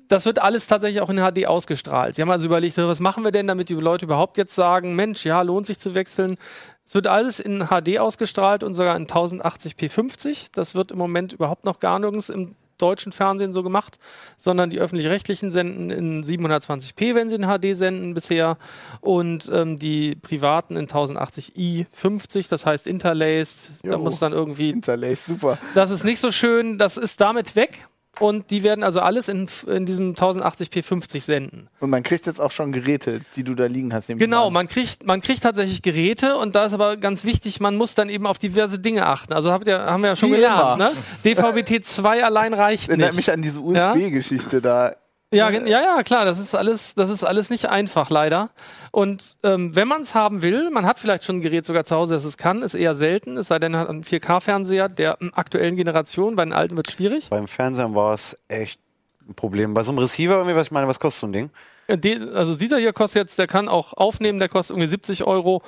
[0.09, 2.15] das wird alles tatsächlich auch in HD ausgestrahlt.
[2.15, 5.25] Sie haben also überlegt, was machen wir denn, damit die Leute überhaupt jetzt sagen, Mensch,
[5.25, 6.37] ja, lohnt sich zu wechseln.
[6.85, 10.53] Es wird alles in HD ausgestrahlt und sogar in 1080p 50.
[10.53, 13.99] Das wird im Moment überhaupt noch gar nirgends im deutschen Fernsehen so gemacht,
[14.37, 18.59] sondern die öffentlich-rechtlichen senden in 720p, wenn sie in HD senden bisher
[19.01, 23.71] und ähm, die privaten in 1080i 50, das heißt interlaced.
[23.83, 23.99] Da Jo.
[23.99, 25.59] muss dann irgendwie Interlace, super.
[25.75, 27.89] das ist nicht so schön, das ist damit weg.
[28.21, 31.69] Und die werden also alles in, in diesem 1080p 50 senden.
[31.81, 34.07] Und man kriegt jetzt auch schon Geräte, die du da liegen hast.
[34.09, 34.53] Genau, an.
[34.53, 38.09] man kriegt, man kriegt tatsächlich Geräte und da ist aber ganz wichtig, man muss dann
[38.09, 39.33] eben auf diverse Dinge achten.
[39.33, 40.91] Also habt ihr, haben wir ja schon Wie gelernt, ne?
[41.25, 43.17] DVB-T2 allein reicht Erinnert nicht.
[43.17, 43.93] mich an diese Ja?
[43.93, 44.95] USB-Geschichte da.
[45.35, 48.51] Ja, ja, ja, klar, das ist alles, das ist alles nicht einfach, leider.
[48.91, 51.97] Und ähm, wenn man es haben will, man hat vielleicht schon ein Gerät sogar zu
[51.97, 55.19] Hause, das es kann, ist eher selten, es sei denn, man hat einen 4K-Fernseher der
[55.33, 57.29] aktuellen Generation, bei den alten wird es schwierig.
[57.31, 58.81] Beim Fernsehen war es echt
[59.29, 59.75] ein Problem.
[59.75, 61.51] Bei so einem Receiver, irgendwie, was ich meine, was kostet so ein Ding?
[61.89, 65.63] Die, also dieser hier kostet jetzt, der kann auch aufnehmen, der kostet irgendwie 70 Euro.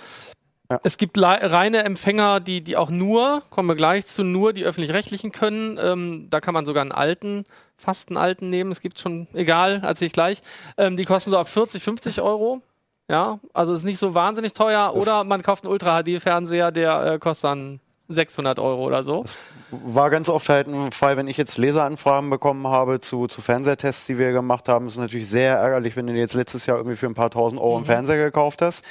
[0.71, 0.81] Ja.
[0.83, 5.33] Es gibt reine Empfänger, die, die auch nur, kommen wir gleich zu, nur die öffentlich-rechtlichen
[5.33, 5.79] können.
[5.81, 7.45] Ähm, da kann man sogar einen alten,
[7.77, 8.73] fast einen alten nehmen.
[8.73, 10.43] Es gibt schon, egal, erzähle ich gleich.
[10.77, 12.63] Ähm, die kosten so ab 40, 50 Euro.
[13.09, 14.91] Ja, also ist nicht so wahnsinnig teuer.
[14.93, 19.23] Das oder man kauft einen Ultra-HD-Fernseher, der äh, kostet dann 600 Euro oder so.
[19.23, 19.37] Das
[19.71, 24.07] war ganz oft halt ein Fall, wenn ich jetzt Leseranfragen bekommen habe zu, zu Fernsehtests,
[24.07, 24.89] die wir gemacht haben.
[24.89, 27.73] ist natürlich sehr ärgerlich, wenn du jetzt letztes Jahr irgendwie für ein paar tausend Euro
[27.73, 27.77] mhm.
[27.77, 28.85] einen Fernseher gekauft hast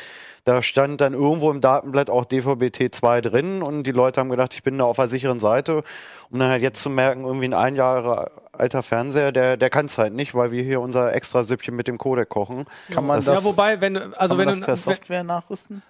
[0.46, 4.64] da stand dann irgendwo im Datenblatt auch DVB-T2 drin und die Leute haben gedacht, ich
[4.64, 5.84] bin da auf der sicheren Seite.
[6.30, 9.88] Um dann halt jetzt zu merken, irgendwie ein ein Jahre alter Fernseher, der, der kann
[9.88, 12.66] es halt nicht, weil wir hier unser extra Süppchen mit dem Codec kochen.
[12.92, 15.82] Kann man das, ja, wobei, wenn also wenn das per Software nachrüsten?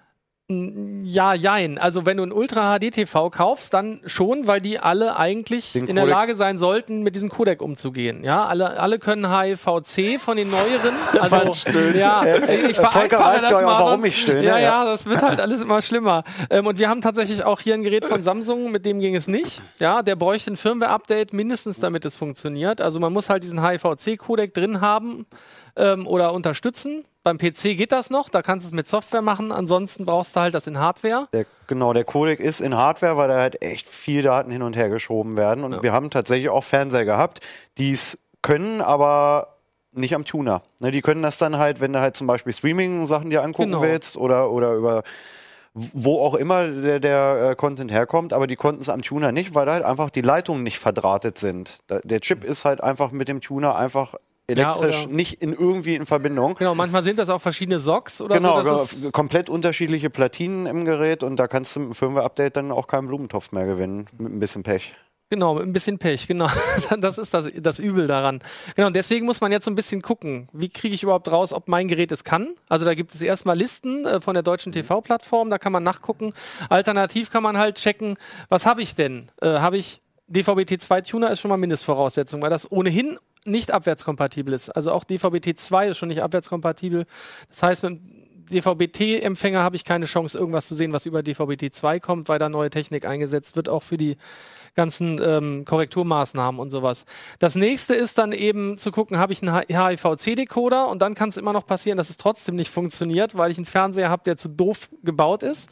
[0.48, 1.76] Ja, jein.
[1.76, 5.88] Also wenn du ein Ultra HD TV kaufst, dann schon, weil die alle eigentlich Den
[5.88, 8.22] in der Lage sein sollten, mit diesem Codec umzugehen.
[8.22, 10.94] Ja, alle, alle können HIVC von den neueren.
[11.18, 11.54] Also,
[11.98, 14.44] ja, ich weiß das mal, warum ich stöhne.
[14.44, 16.22] Ja, ja, das wird halt alles immer schlimmer.
[16.50, 19.26] Ähm, und wir haben tatsächlich auch hier ein Gerät von Samsung, mit dem ging es
[19.26, 19.62] nicht.
[19.80, 22.80] Ja, der bräuchte ein Firmware-Update mindestens, damit es funktioniert.
[22.80, 25.26] Also man muss halt diesen HIVC-Codec drin haben
[25.76, 27.04] ähm, oder unterstützen.
[27.22, 30.40] Beim PC geht das noch, da kannst du es mit Software machen, ansonsten brauchst du
[30.40, 31.26] halt das in Hardware.
[31.32, 34.76] Der, genau, der Codec ist in Hardware, weil da halt echt viel Daten hin und
[34.76, 35.64] her geschoben werden.
[35.64, 35.82] Und ja.
[35.82, 37.40] wir haben tatsächlich auch Fernseher gehabt,
[37.78, 39.56] die es können, aber
[39.92, 40.62] nicht am Tuner.
[40.78, 43.82] Ne, die können das dann halt, wenn du halt zum Beispiel Streaming-Sachen dir angucken genau.
[43.82, 45.02] willst oder, oder über
[45.78, 49.54] wo auch immer der, der äh, Content herkommt, aber die konnten es am Tuner nicht,
[49.54, 51.80] weil da halt einfach die Leitungen nicht verdrahtet sind.
[51.86, 54.14] Da, der Chip ist halt einfach mit dem Tuner einfach
[54.46, 56.54] elektrisch ja, nicht in irgendwie in Verbindung.
[56.54, 58.96] Genau, manchmal sind das auch verschiedene Socks oder genau, so.
[58.96, 62.86] Genau, komplett unterschiedliche Platinen im Gerät und da kannst du mit dem Firmware-Update dann auch
[62.86, 64.94] keinen Blumentopf mehr gewinnen, mit ein bisschen Pech.
[65.28, 66.46] Genau, mit ein bisschen Pech, genau.
[67.00, 68.40] Das ist das, das Übel daran.
[68.76, 71.66] Genau, deswegen muss man jetzt so ein bisschen gucken, wie kriege ich überhaupt raus, ob
[71.66, 72.54] mein Gerät es kann.
[72.68, 76.32] Also da gibt es erstmal Listen äh, von der deutschen TV-Plattform, da kann man nachgucken.
[76.68, 78.16] Alternativ kann man halt checken,
[78.48, 79.32] was habe ich denn?
[79.42, 84.70] Äh, habe ich DVB-T2-Tuner ist schon mal Mindestvoraussetzung, weil das ohnehin nicht abwärtskompatibel ist.
[84.70, 87.06] Also auch DVB-T2 ist schon nicht abwärtskompatibel.
[87.48, 88.00] Das heißt, mit
[88.50, 92.70] DVB-T-Empfänger habe ich keine Chance, irgendwas zu sehen, was über DVB-T2 kommt, weil da neue
[92.70, 94.16] Technik eingesetzt wird, auch für die
[94.74, 97.06] ganzen ähm, Korrekturmaßnahmen und sowas.
[97.38, 101.38] Das nächste ist dann eben zu gucken, habe ich einen HIVC-Decoder und dann kann es
[101.38, 104.48] immer noch passieren, dass es trotzdem nicht funktioniert, weil ich einen Fernseher habe, der zu
[104.48, 105.70] doof gebaut ist.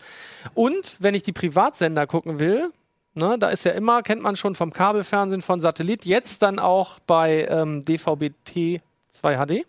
[0.55, 2.71] Und wenn ich die Privatsender gucken will,
[3.17, 6.99] Ne, da ist ja immer, kennt man schon vom Kabelfernsehen, von Satellit, jetzt dann auch
[6.99, 8.81] bei ähm, DVB-T
[9.13, 9.67] 2 HD.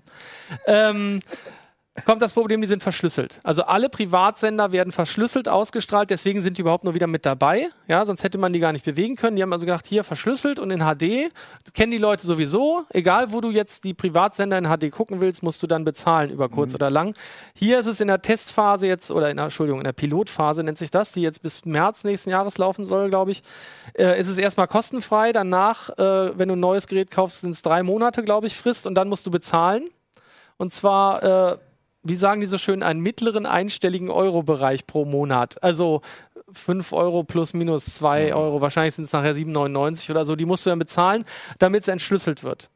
[0.65, 1.21] Ähm,
[2.03, 3.39] kommt das Problem, die sind verschlüsselt.
[3.43, 7.69] Also alle Privatsender werden verschlüsselt ausgestrahlt, deswegen sind die überhaupt nur wieder mit dabei.
[7.87, 9.37] Ja, sonst hätte man die gar nicht bewegen können.
[9.37, 11.31] Die haben also gedacht, hier verschlüsselt und in HD.
[11.73, 12.83] Kennen die Leute sowieso.
[12.89, 16.49] Egal, wo du jetzt die Privatsender in HD gucken willst, musst du dann bezahlen über
[16.49, 16.75] kurz mhm.
[16.75, 17.13] oder lang.
[17.53, 20.77] Hier ist es in der Testphase jetzt, oder in der, Entschuldigung, in der Pilotphase nennt
[20.77, 23.41] sich das, die jetzt bis März nächsten Jahres laufen soll, glaube ich.
[23.97, 25.31] Äh, ist es erstmal kostenfrei.
[25.31, 28.85] Danach, äh, wenn du ein neues Gerät kaufst, sind es drei Monate, glaube ich, Frist
[28.85, 29.89] und dann musst du bezahlen.
[30.57, 31.57] Und zwar äh,
[32.05, 35.61] wie sagen die so schön, einen mittleren einstelligen Euro-Bereich pro Monat.
[35.63, 36.01] Also
[36.53, 40.65] 5 Euro plus minus 2 Euro, wahrscheinlich sind es nachher 7,99 oder so, die musst
[40.65, 41.25] du dann bezahlen,
[41.59, 42.69] damit es entschlüsselt wird.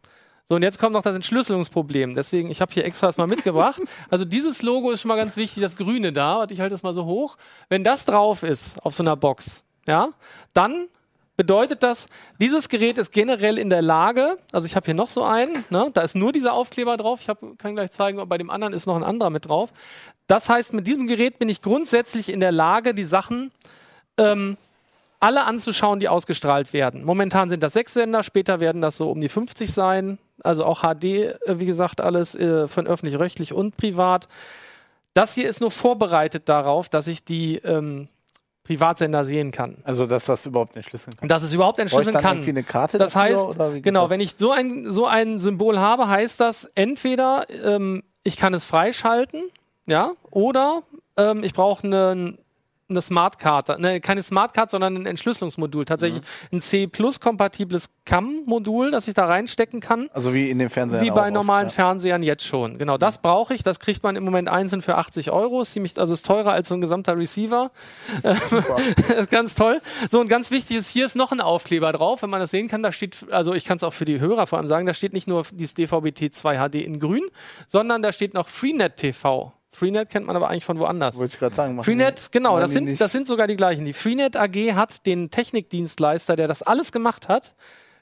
[0.46, 2.16] So, und jetzt kommt noch das Entschlüsselungsproblem.
[2.16, 3.82] Deswegen, ich habe hier extra das mal mitgebracht.
[4.10, 6.42] Also dieses Logo ist schon mal ganz wichtig, das Grüne da.
[6.42, 7.38] Und ich halte das mal so hoch.
[7.70, 10.10] Wenn das drauf ist auf so einer Box, ja,
[10.56, 10.88] dann
[11.40, 12.08] bedeutet das,
[12.42, 15.88] dieses Gerät ist generell in der Lage, also ich habe hier noch so einen, ne,
[15.94, 18.88] da ist nur dieser Aufkleber drauf, ich hab, kann gleich zeigen, bei dem anderen ist
[18.88, 19.72] noch ein anderer mit drauf.
[20.28, 23.54] Das heißt, mit diesem Gerät bin ich grundsätzlich in der Lage, die Sachen
[24.18, 24.58] ähm,
[25.22, 27.06] alle anzuschauen, die ausgestrahlt werden.
[27.06, 30.18] Momentan sind das sechs Sender, später werden das so um die 50 sein.
[30.44, 34.28] Also auch HD, äh, wie gesagt, alles äh, von öffentlich-rechtlich und privat.
[35.14, 38.10] Das hier ist nur vorbereitet darauf, dass ich die ähm,
[38.70, 39.78] Privatsender sehen kann.
[39.84, 41.28] Also, dass das überhaupt entschlüsseln kann.
[41.28, 42.38] Dass es überhaupt entschlüsseln kann.
[42.38, 46.40] Irgendwie eine Karte das heißt, genau, wenn ich so ein, so ein Symbol habe, heißt
[46.40, 49.42] das entweder, ähm, ich kann es freischalten,
[49.88, 50.84] ja, oder
[51.18, 52.38] ähm, ich brauche einen
[52.90, 55.86] eine Smartcard, ne, keine Smartcard, sondern ein Entschlüsselungsmodul.
[55.86, 56.22] Tatsächlich
[56.52, 56.58] Mhm.
[56.58, 60.10] ein C-Plus-kompatibles CAM-Modul, das ich da reinstecken kann.
[60.14, 61.04] Also wie in den Fernsehern.
[61.04, 61.74] Wie bei oft, normalen ja.
[61.74, 62.78] Fernsehern jetzt schon.
[62.78, 63.64] Genau, das brauche ich.
[63.64, 65.62] Das kriegt man im Moment einzeln für 80 Euro.
[65.62, 67.72] Ist ziemlich, also ist teurer als so ein gesamter Receiver.
[69.30, 69.82] Ganz toll.
[70.10, 72.22] So, und ganz wichtig ist, hier ist noch ein Aufkleber drauf.
[72.22, 74.48] Wenn man das sehen kann, da steht, also ich kann es auch für die Hörer
[74.48, 77.24] vor allem sagen, da steht nicht nur dieses DVB-T 2 HD in grün,
[77.68, 79.54] sondern da steht noch Freenet TV.
[79.72, 81.18] Freenet kennt man aber eigentlich von woanders.
[81.18, 81.84] Wollte ich gerade sagen.
[81.84, 83.86] Freenet, genau, das sind, das sind sogar die gleichen.
[83.86, 87.56] Die Freenet AG hat den Technikdienstleister, der das alles gemacht hat,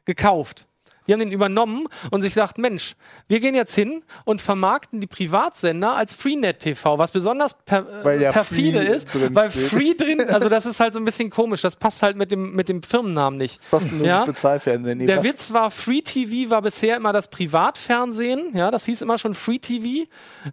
[0.06, 0.68] gekauft.
[1.08, 2.96] Die haben den übernommen und sich gesagt, Mensch,
[3.28, 8.22] wir gehen jetzt hin und vermarkten die Privatsender als Freenet TV, was besonders per, äh,
[8.22, 9.68] ja perfide Free ist, weil steht.
[9.70, 12.56] Free drin, also das ist halt so ein bisschen komisch, das passt halt mit dem,
[12.56, 13.60] mit dem Firmennamen nicht.
[13.70, 14.26] Kostenloses Ja?
[14.26, 15.06] Bezahlfernsehen.
[15.06, 18.56] Der was- Witz war, Free TV war bisher immer das Privatfernsehen.
[18.56, 20.08] Ja, das hieß immer schon Free TV,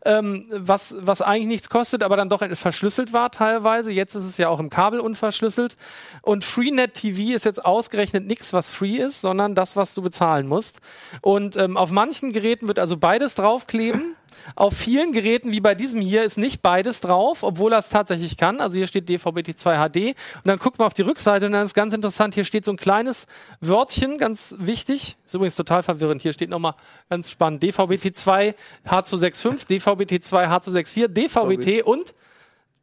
[0.04, 3.92] ähm, was, was eigentlich nichts kostet, aber dann doch verschlüsselt war teilweise.
[3.92, 5.76] Jetzt ist es ja auch im Kabel unverschlüsselt.
[6.22, 10.43] Und Freenet TV ist jetzt ausgerechnet nichts, was free ist, sondern das, was du bezahlen
[10.46, 10.80] musst.
[11.20, 14.16] Und ähm, auf manchen Geräten wird also beides draufkleben.
[14.56, 18.36] Auf vielen Geräten, wie bei diesem hier, ist nicht beides drauf, obwohl er es tatsächlich
[18.36, 18.60] kann.
[18.60, 20.16] Also hier steht DVB-T2 HD.
[20.36, 22.72] Und dann guckt man auf die Rückseite und dann ist ganz interessant, hier steht so
[22.72, 23.26] ein kleines
[23.60, 25.16] Wörtchen, ganz wichtig.
[25.24, 26.22] Ist übrigens total verwirrend.
[26.22, 26.74] Hier steht nochmal
[27.08, 27.62] ganz spannend.
[27.62, 28.54] DVB-T2
[28.86, 32.14] H265, DVB-T2 H264, DVB-T und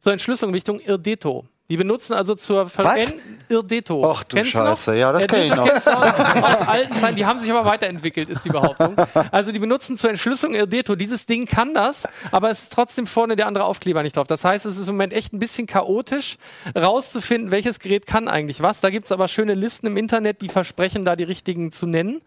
[0.00, 1.46] zur Entschlüsselung Richtung Irdeto.
[1.68, 4.04] Die benutzen also zur Verwendung Irdeto.
[4.04, 4.66] Ach du Kennst noch?
[4.66, 6.42] Scheiße, ja, das kenn ich Irdeto noch.
[6.42, 7.16] aus alten Zeiten.
[7.16, 8.96] Die haben sich aber weiterentwickelt, ist die Behauptung.
[9.30, 10.96] Also die benutzen zur Entschlüsselung Irdeto.
[10.96, 14.26] Dieses Ding kann das, aber es ist trotzdem vorne der andere Aufkleber nicht drauf.
[14.26, 16.36] Das heißt, es ist im Moment echt ein bisschen chaotisch,
[16.76, 18.80] rauszufinden, welches Gerät kann eigentlich was.
[18.80, 22.22] Da gibt es aber schöne Listen im Internet, die versprechen, da die richtigen zu nennen.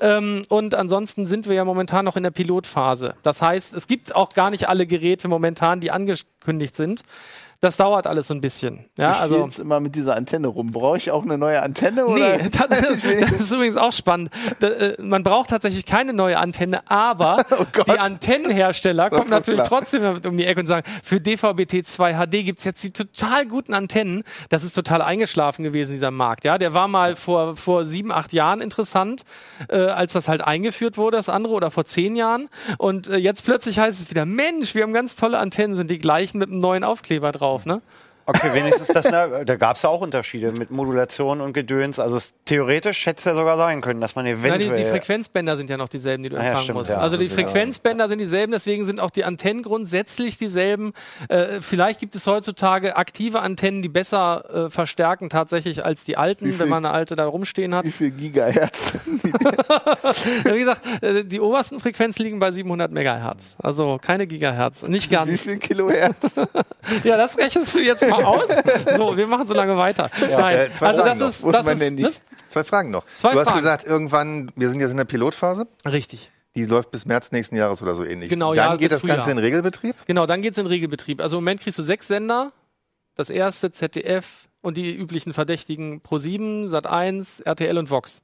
[0.00, 3.14] Ähm, und ansonsten sind wir ja momentan noch in der Pilotphase.
[3.22, 7.02] Das heißt, es gibt auch gar nicht alle Geräte momentan, die angekündigt sind.
[7.60, 8.84] Das dauert alles so ein bisschen.
[8.96, 10.68] Ja, ich also jetzt immer mit dieser Antenne rum.
[10.68, 12.06] Brauche ich auch eine neue Antenne?
[12.06, 12.36] Oder?
[12.36, 14.30] Nee, das, das ist übrigens auch spannend.
[14.60, 17.44] Da, äh, man braucht tatsächlich keine neue Antenne, aber
[17.88, 19.80] die Antennenhersteller kommen natürlich klar.
[19.80, 23.44] trotzdem damit um die Ecke und sagen, für DVB-T2 HD gibt es jetzt die total
[23.44, 24.22] guten Antennen.
[24.50, 26.44] Das ist total eingeschlafen gewesen, dieser Markt.
[26.44, 29.22] Ja, der war mal vor, vor sieben, acht Jahren interessant,
[29.68, 32.48] äh, als das halt eingeführt wurde, das andere, oder vor zehn Jahren.
[32.78, 35.98] Und äh, jetzt plötzlich heißt es wieder, Mensch, wir haben ganz tolle Antennen, sind die
[35.98, 37.47] gleichen mit einem neuen Aufkleber drauf.
[37.66, 37.80] Ne?
[38.28, 41.98] Okay, wenigstens das, ne, da gab es ja auch Unterschiede mit Modulation und Gedöns.
[41.98, 44.68] Also es, theoretisch hätte es ja sogar sein können, dass man Ja, eventuell...
[44.76, 46.90] die, die Frequenzbänder sind ja noch dieselben, die du Ah ja, empfangen stimmt, musst.
[46.90, 46.98] ja.
[46.98, 50.92] also die ist ja- Frequenzbänder sind dieselben, deswegen sind auch die Antennen grundsätzlich dieselben.
[51.28, 56.44] Äh, vielleicht gibt es heutzutage aktive Antennen, die besser äh, verstärken tatsächlich als die alten,
[56.46, 57.86] viel- wenn man eine alte da rumstehen hat.
[57.86, 58.92] Wie viel Gigahertz?
[60.44, 63.56] Ja, Wie gesagt, äh, die obersten Frequenzen liegen bei 700 Megahertz.
[63.62, 65.40] Also keine Gigahertz, nicht Wie ganz.
[65.40, 66.16] viel Kilohertz?
[67.04, 68.48] Ja, das rechnest du jetzt mal aus.
[68.96, 70.10] So, wir machen so lange weiter.
[70.20, 71.28] Nein, äh, zwei also Fragen das noch.
[71.28, 72.20] ist, das ist, das?
[72.48, 73.04] Zwei Fragen noch.
[73.16, 73.58] Zwei du hast Fragen.
[73.58, 75.66] gesagt, irgendwann, wir sind jetzt in der Pilotphase.
[75.84, 76.30] Richtig.
[76.54, 78.30] Die läuft bis März nächsten Jahres oder so ähnlich.
[78.30, 79.94] Genau, Dann ja, geht das Ganze in Regelbetrieb.
[80.06, 81.20] Genau, dann geht's in Regelbetrieb.
[81.20, 82.52] Also im Moment kriegst du sechs Sender.
[83.14, 88.22] Das erste ZDF und die üblichen Verdächtigen Pro7, Sat1, RTL und Vox.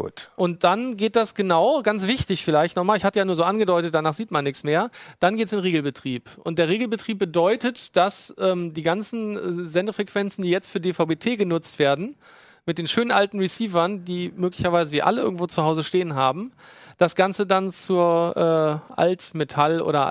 [0.00, 0.30] Gut.
[0.36, 3.94] Und dann geht das genau, ganz wichtig vielleicht nochmal, ich hatte ja nur so angedeutet,
[3.94, 6.30] danach sieht man nichts mehr, dann geht's in Regelbetrieb.
[6.42, 11.78] Und der Regelbetrieb bedeutet, dass ähm, die ganzen äh, Sendefrequenzen, die jetzt für DVB-T genutzt
[11.78, 12.16] werden,
[12.64, 16.52] mit den schönen alten Receivern, die möglicherweise wir alle irgendwo zu Hause stehen haben,
[16.96, 20.06] das Ganze dann zur äh, Altmetall- oder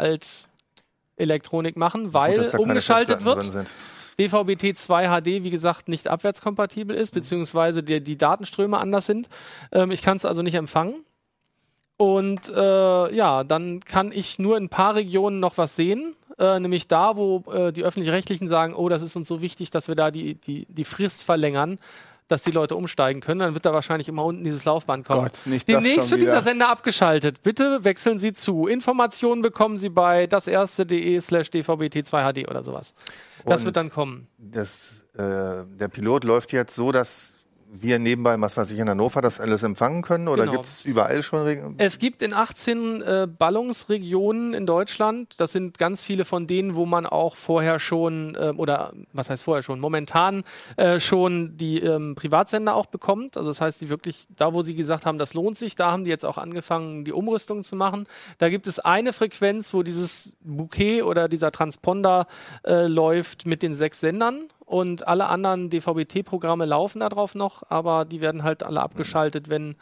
[1.18, 3.74] Altelektronik machen, weil Gut, umgeschaltet wird.
[4.20, 4.62] Drin sind.
[4.62, 9.30] DVB-T2 HD, wie gesagt, nicht abwärtskompatibel ist, beziehungsweise die, die Datenströme anders sind.
[9.72, 11.04] Ähm, ich kann es also nicht empfangen.
[11.98, 16.16] Und äh, ja, dann kann ich nur in ein paar Regionen noch was sehen.
[16.38, 19.90] Äh, nämlich da, wo äh, die Öffentlich-Rechtlichen sagen, oh, das ist uns so wichtig, dass
[19.90, 21.78] wir da die, die, die Frist verlängern,
[22.30, 23.42] dass die Leute umsteigen können.
[23.42, 25.24] Dann wird da wahrscheinlich immer unten dieses Laufband kommen.
[25.24, 26.42] Gott, nicht Demnächst wird dieser.
[26.42, 27.44] Sender abgeschaltet.
[27.44, 28.68] Bitte wechseln Sie zu.
[28.68, 32.94] Informationen bekommen Sie bei daserste.de slash dvbt2hd oder sowas.
[33.46, 34.28] Das Und wird dann kommen.
[34.38, 35.22] Das, äh,
[35.66, 37.39] der Pilot läuft jetzt so, dass
[37.72, 40.28] wir nebenbei, was weiß ich, in Hannover das alles empfangen können?
[40.28, 40.54] Oder Genau.
[40.54, 41.76] gibt es überall schon Regeln?
[41.78, 46.86] Es gibt in 18 äh, Ballungsregionen in Deutschland, das sind ganz viele von denen, wo
[46.86, 50.44] man auch vorher schon, äh, oder was heißt vorher schon, momentan
[50.78, 53.38] äh, schon die ähm, Privatsender auch bekommt.
[53.38, 56.04] Also das heißt, die wirklich, da wo sie gesagt haben, das lohnt sich, da haben
[56.04, 58.06] die jetzt auch angefangen, die Umrüstung zu machen.
[58.40, 62.28] Da gibt es eine Frequenz, wo dieses Bouquet oder dieser Transponder
[62.66, 64.46] äh, läuft mit den sechs Sendern.
[64.70, 69.76] Und alle anderen DVB-T-Programme laufen darauf noch, aber die werden halt alle abgeschaltet, wenn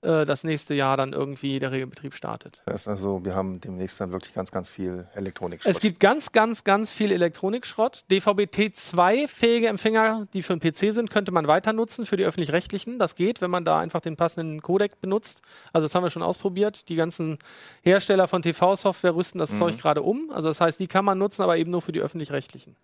[0.00, 2.62] äh, das nächste Jahr dann irgendwie der Regelbetrieb startet.
[2.64, 5.60] Das heißt also, wir haben demnächst dann wirklich ganz, ganz viel Elektronik.
[5.66, 8.06] Es gibt ganz, ganz, ganz viel Elektronikschrott.
[8.10, 12.98] DVB-T2-fähige Empfänger, die für den PC sind, könnte man weiter nutzen für die öffentlich-rechtlichen.
[12.98, 15.42] Das geht, wenn man da einfach den passenden Codec benutzt.
[15.74, 16.88] Also das haben wir schon ausprobiert.
[16.88, 17.36] Die ganzen
[17.82, 20.30] Hersteller von TV-Software rüsten das Zeug gerade um.
[20.30, 22.74] Also das heißt, die kann man nutzen, aber eben nur für die öffentlich-rechtlichen.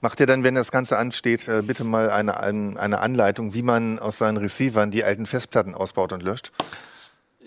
[0.00, 3.62] Macht ihr dann, wenn das Ganze ansteht, äh, bitte mal eine, ein- eine Anleitung, wie
[3.62, 6.52] man aus seinen Receivern die alten Festplatten ausbaut und löscht?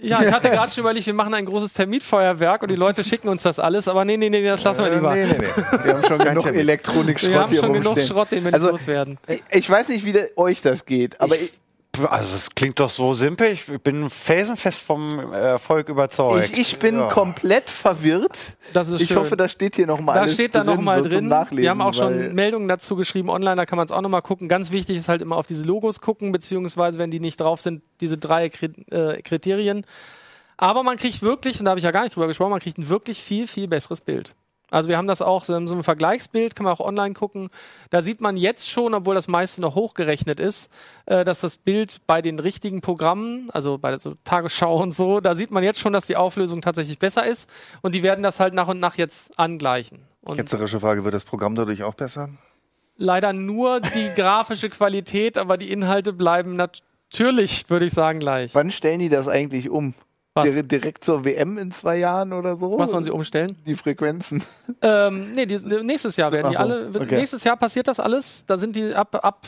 [0.01, 3.29] Ja, ich hatte gerade schon überlegt, wir machen ein großes Termitfeuerwerk und die Leute schicken
[3.29, 5.13] uns das alles, aber nee, nee, nee, das lassen wir Äh, lieber.
[5.15, 5.83] nee, nee, nee.
[5.85, 6.45] Wir haben schon genug.
[6.45, 7.99] Elektronikschrott Wir haben schon genug.
[8.01, 9.17] Schrott, den wir nicht Also, loswerden.
[9.49, 11.53] Ich weiß nicht, wie euch das geht, aber ich,
[12.09, 13.51] Also es klingt doch so simpel.
[13.51, 16.49] Ich bin felsenfest vom Erfolg überzeugt.
[16.53, 17.09] ich, ich bin Ja.
[17.09, 18.57] komplett verwirrt.
[18.73, 19.17] Das ist Ich schön.
[19.17, 21.27] hoffe, das steht hier nochmal Da alles steht da drin, nochmal drin.
[21.27, 24.23] Nachlesen, Wir haben auch schon Meldungen dazu geschrieben online, da kann man es auch nochmal
[24.23, 24.47] gucken.
[24.47, 27.83] Ganz wichtig ist halt immer auf diese Logos gucken, beziehungsweise wenn die nicht drauf sind,
[28.01, 29.85] diese drei äh, Kriterien.
[30.57, 32.79] Aber man kriegt wirklich, und da habe ich ja gar nicht drüber gesprochen, man kriegt
[32.79, 34.33] ein wirklich viel, viel besseres Bild.
[34.73, 37.49] Also wir haben das auch, so so ein Vergleichsbild, kann man auch online gucken.
[37.89, 40.69] Da sieht man jetzt schon, obwohl das meiste noch hochgerechnet ist,
[41.05, 45.19] äh, dass das Bild bei den richtigen Programmen, also bei der so Tagesschau und so,
[45.19, 47.49] da sieht man jetzt schon, dass die Auflösung tatsächlich besser ist.
[47.81, 49.99] Und die werden das halt nach und nach jetzt angleichen.
[50.21, 52.29] Und Ketzerische Frage, wird das Programm dadurch auch besser?
[52.97, 58.53] leider nur die grafische Qualität, aber die Inhalte bleiben natürlich, würde ich sagen, gleich.
[58.55, 59.93] Wann stellen die das eigentlich um?
[60.35, 60.45] Was?
[60.51, 62.77] Dire- Direkt zur WM in zwei Jahren oder so?
[62.79, 63.55] Was sollen sie umstellen?
[63.67, 64.43] Die Frequenzen.
[64.81, 66.89] Ähm, nee, die, nächstes Jahr werden die alle.
[66.93, 67.17] okay.
[67.17, 68.43] Nächstes Jahr passiert das alles.
[68.47, 69.45] Da sind die ab, ab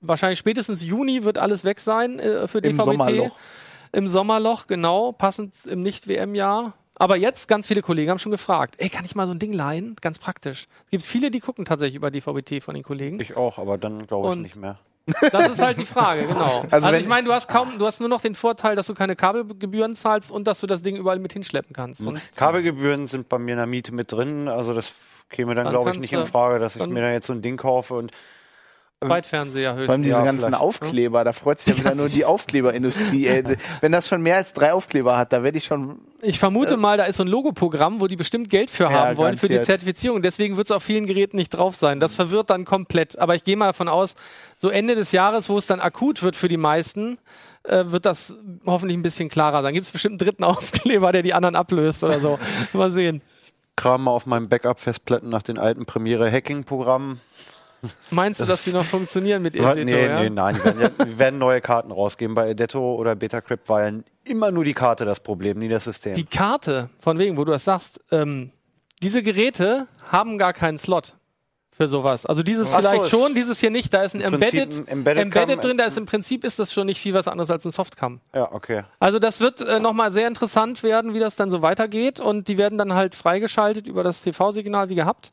[0.00, 2.84] wahrscheinlich spätestens Juni wird alles weg sein äh, für Im DVB-T.
[2.84, 3.36] Sommerloch.
[3.92, 6.74] Im Sommerloch, genau, passend im Nicht-WM-Jahr.
[6.94, 9.52] Aber jetzt, ganz viele Kollegen haben schon gefragt, ey, kann ich mal so ein Ding
[9.52, 9.96] leihen?
[10.00, 10.68] Ganz praktisch.
[10.84, 13.18] Es gibt viele, die gucken tatsächlich über DVB-T von den Kollegen.
[13.20, 14.78] Ich auch, aber dann glaube ich Und- nicht mehr.
[15.32, 16.64] Das ist halt die Frage, genau.
[16.70, 18.94] Also, wenn- ich meine, du hast kaum, du hast nur noch den Vorteil, dass du
[18.94, 22.00] keine Kabelgebühren zahlst und dass du das Ding überall mit hinschleppen kannst.
[22.02, 24.92] Sonst, Kabelgebühren sind bei mir in der Miete mit drin, also das
[25.28, 27.42] käme dann, Dann glaube ich, nicht in Frage, dass ich mir da jetzt so ein
[27.42, 28.10] Ding kaufe und
[29.02, 30.04] Zweitfernseher Vor allem höchstens.
[30.04, 30.60] diese Ja, ganzen vielleicht.
[30.62, 33.26] Aufkleber, da freut sich ja wieder nur die Aufkleberindustrie.
[33.26, 33.44] Ey.
[33.80, 36.00] Wenn das schon mehr als drei Aufkleber hat, da werde ich schon.
[36.20, 39.16] Ich vermute mal, da ist so ein Logoprogramm, wo die bestimmt Geld für Ja, haben
[39.16, 39.58] wollen, für die.
[39.60, 40.20] Zertifizierung.
[40.20, 41.98] Deswegen wird es auf vielen Geräten nicht drauf sein.
[41.98, 43.18] Das verwirrt dann komplett.
[43.18, 44.16] Aber ich gehe mal davon aus,
[44.58, 47.16] so Ende des Jahres, wo es dann akut wird für die meisten,
[47.62, 48.34] äh, wird das
[48.66, 49.72] hoffentlich ein bisschen klarer sein.
[49.72, 52.38] Gibt es bestimmt einen dritten Aufkleber, der die anderen ablöst oder so.
[52.74, 53.22] mal sehen.
[53.76, 57.18] kram mal auf meinen Backup-Festplatten nach den alten Premiere-Hacking-Programmen.
[58.10, 59.84] Meinst du, dass die noch funktionieren mit Nee, Editor?
[59.84, 60.30] nee, ja?
[60.30, 62.34] nein, die werden, die werden neue Karten rausgeben.
[62.34, 66.14] Bei Edetto oder Betacrypt war ja immer nur die Karte das Problem, nie das System.
[66.14, 68.50] Die Karte, von wegen, wo du das sagst, ähm,
[69.02, 71.14] diese Geräte haben gar keinen Slot
[71.70, 72.26] für sowas.
[72.26, 73.94] Also dieses Ach so, vielleicht ist schon, dieses hier nicht.
[73.94, 76.84] Da ist ein Embedded, ein Embedded Embedded drin, da ist im Prinzip ist das schon
[76.86, 78.20] nicht viel was anderes als ein Softcam.
[78.34, 78.82] ja, okay.
[78.98, 82.20] Also das wird äh, nochmal sehr interessant werden, wie das dann so weitergeht.
[82.20, 85.32] Und die werden dann halt freigeschaltet über das TV-Signal wie gehabt.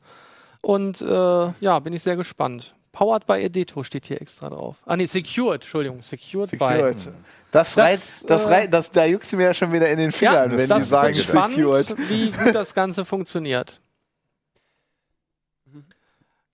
[0.62, 1.06] Und äh,
[1.60, 2.74] ja, bin ich sehr gespannt.
[2.92, 4.78] Powered by Edeto steht hier extra drauf.
[4.86, 6.02] Ah nee, Secured, Entschuldigung.
[6.02, 6.98] Secured, Secured.
[6.98, 7.12] by.
[7.52, 10.10] Das, Das, reizt, das, äh, reizt, das, da juckt mir ja schon wieder in den
[10.12, 11.96] Ja, Fingern, wenn das die sagen, spannend, Secured.
[12.10, 13.80] wie gut das Ganze funktioniert.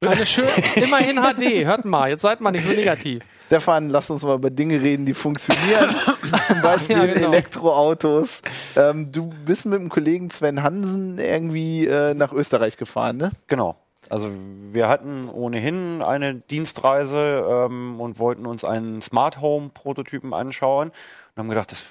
[0.05, 3.23] Eine schön, immerhin HD, hört mal, jetzt seid mal nicht so negativ.
[3.47, 5.95] Stefan, lass uns mal über Dinge reden, die funktionieren.
[6.47, 7.27] Zum Beispiel Ja, genau.
[7.29, 8.41] Elektroautos.
[8.75, 13.31] Ähm, du bist mit dem Kollegen Sven Hansen irgendwie äh, nach Österreich gefahren, ne?
[13.47, 13.77] Genau.
[14.13, 14.29] Also
[14.71, 21.39] wir hatten ohnehin eine Dienstreise ähm, und wollten uns einen Smart Home Prototypen anschauen und
[21.39, 21.81] haben gedacht, das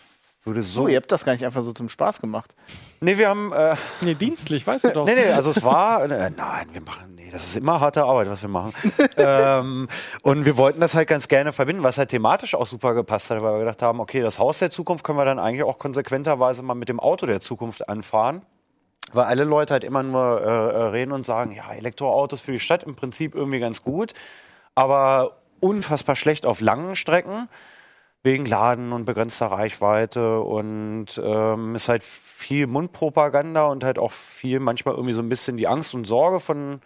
[0.45, 0.83] würde so.
[0.83, 2.55] So, ihr habt das gar nicht einfach so zum Spaß gemacht.
[3.01, 3.53] nee, wir haben.
[3.53, 5.05] Äh, Nee, dienstlich, weißt du doch.
[5.05, 6.05] nee, nee, also es war.
[6.05, 7.13] Äh, nein, wir machen.
[7.17, 8.73] Nee, das ist immer harte Arbeit, was wir machen.
[9.17, 9.89] ähm,
[10.23, 13.43] und wir wollten das halt ganz gerne verbinden, was halt thematisch auch super gepasst hat,
[13.43, 16.63] weil wir gedacht haben, okay, das Haus der Zukunft können wir dann eigentlich auch konsequenterweise
[16.63, 18.43] mal mit dem Auto der Zukunft anfahren.
[19.13, 22.61] Weil alle Leute halt immer nur äh, äh, reden und sagen, ja, Elektroautos für die
[22.61, 24.15] Stadt im Prinzip irgendwie ganz gut,
[24.75, 27.49] aber unfassbar schlecht auf langen Strecken
[28.23, 34.61] wegen Laden und begrenzter Reichweite und ähm, ist halt viel Mundpropaganda und halt auch viel
[34.61, 36.81] manchmal irgendwie so ein bisschen die Angst und Sorge von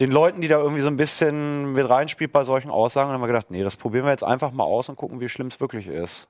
[0.00, 3.10] den Leuten, die da irgendwie so ein bisschen mit reinspielt bei solchen Aussagen.
[3.10, 5.48] Haben wir gedacht, nee, das probieren wir jetzt einfach mal aus und gucken, wie schlimm
[5.48, 6.28] es wirklich ist.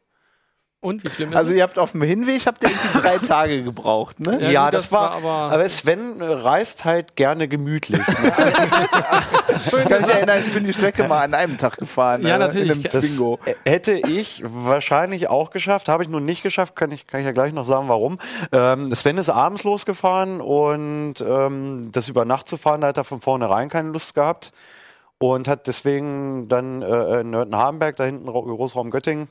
[0.81, 3.63] Und wie schlimm ist Also ihr habt auf dem Hinweg habt ihr irgendwie drei Tage
[3.65, 4.39] gebraucht, ne?
[4.41, 8.01] Ja, Ja, das, das war, war aber- aber, Sven äh, reist halt gerne gemütlich.
[9.67, 12.23] Ich kann mich erinnern, ich bin die Strecke mal an einem Tag gefahren.
[12.27, 12.69] Ja, äh, natürlich.
[12.71, 13.39] In einem Das Twingo.
[13.67, 17.33] hätte ich wahrscheinlich auch geschafft, habe ich nun nicht geschafft, kann ich, kann ich ja
[17.33, 18.19] gleich noch sagen, warum.
[18.53, 23.05] Ähm, Sven ist abends losgefahren und ähm, das über Nacht zu fahren, da hat er
[23.05, 24.53] von vornherein keine Lust gehabt
[25.19, 29.29] und hat deswegen dann äh, in Nörten-Hardenberg, da hinten Ra- Großraum Göttingen,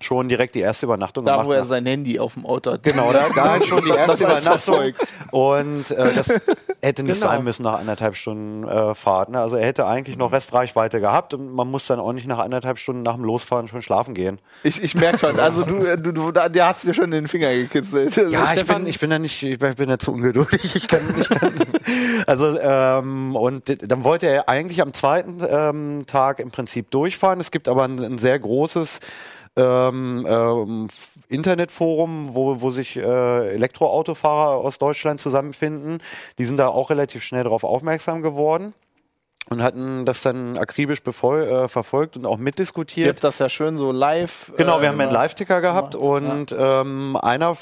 [0.00, 1.46] schon direkt die erste Übernachtung Da, gemacht.
[1.48, 2.82] wo er sein Handy auf dem Auto hat.
[2.82, 4.94] Genau, da, da halt schon die erste Übernachtung.
[5.30, 6.28] Und äh, das
[6.82, 7.32] hätte nicht Genau.
[7.32, 9.28] sein müssen nach anderthalb Stunden äh, Fahrt.
[9.28, 9.40] Ne?
[9.40, 12.78] Also er hätte eigentlich noch Restreichweite gehabt und man muss dann auch nicht nach anderthalb
[12.80, 14.40] Stunden nach dem Losfahren schon schlafen gehen.
[14.64, 17.10] Ich, ich merke schon, also du, äh, du, du da, der hat dir schon in
[17.12, 18.18] den Finger gekitzelt.
[18.18, 20.74] Also Ja, ich Stefan, bin, ich bin da nicht, ich bin da zu ungeduldig.
[20.74, 21.52] Ich kann, ich kann,
[22.26, 27.38] also ähm, und dann wollte er eigentlich am zweiten ähm, Tag im Prinzip durchfahren.
[27.38, 28.98] Es gibt aber ein, ein sehr großes
[29.56, 30.88] ähm, ähm,
[31.28, 36.02] Internetforum, wo, wo sich äh, Elektroautofahrer aus Deutschland zusammenfinden.
[36.38, 38.72] Die sind da auch relativ schnell darauf aufmerksam geworden
[39.50, 43.08] und hatten das dann akribisch äh, verfolgt und auch ihr mitdiskutiert.
[43.08, 44.52] habt das ja schön so live.
[44.56, 47.56] Genau, wir äh, haben einen immer- Live-Ticker gehabt gemacht, und ähm, einer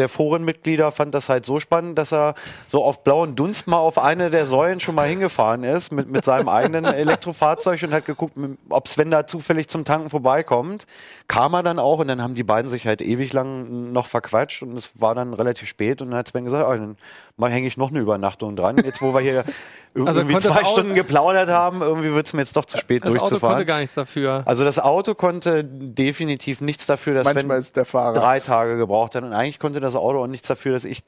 [0.00, 2.34] der Forenmitglieder fand das halt so spannend, dass er
[2.66, 6.24] so auf blauen Dunst mal auf eine der Säulen schon mal hingefahren ist mit, mit
[6.24, 8.36] seinem eigenen Elektrofahrzeug und hat geguckt,
[8.70, 10.86] ob Sven da zufällig zum Tanken vorbeikommt.
[11.28, 14.62] Kam er dann auch und dann haben die beiden sich halt ewig lang noch verquatscht
[14.62, 16.96] und es war dann relativ spät und dann hat Sven gesagt, oh, dann
[17.40, 18.76] mal hänge ich noch eine Übernachtung dran.
[18.84, 19.44] Jetzt, wo wir hier
[19.92, 22.78] Also irgendwie das zwei Auto- Stunden geplaudert haben, irgendwie wird es mir jetzt doch zu
[22.78, 23.54] spät Das Auto durchzufahren.
[23.56, 24.42] konnte gar nichts dafür.
[24.46, 28.12] Also das Auto konnte definitiv nichts dafür, dass Manchmal wenn ist der Fahrer.
[28.12, 29.24] drei Tage gebraucht hat.
[29.24, 31.02] Und eigentlich konnte das Auto auch nichts dafür, dass ich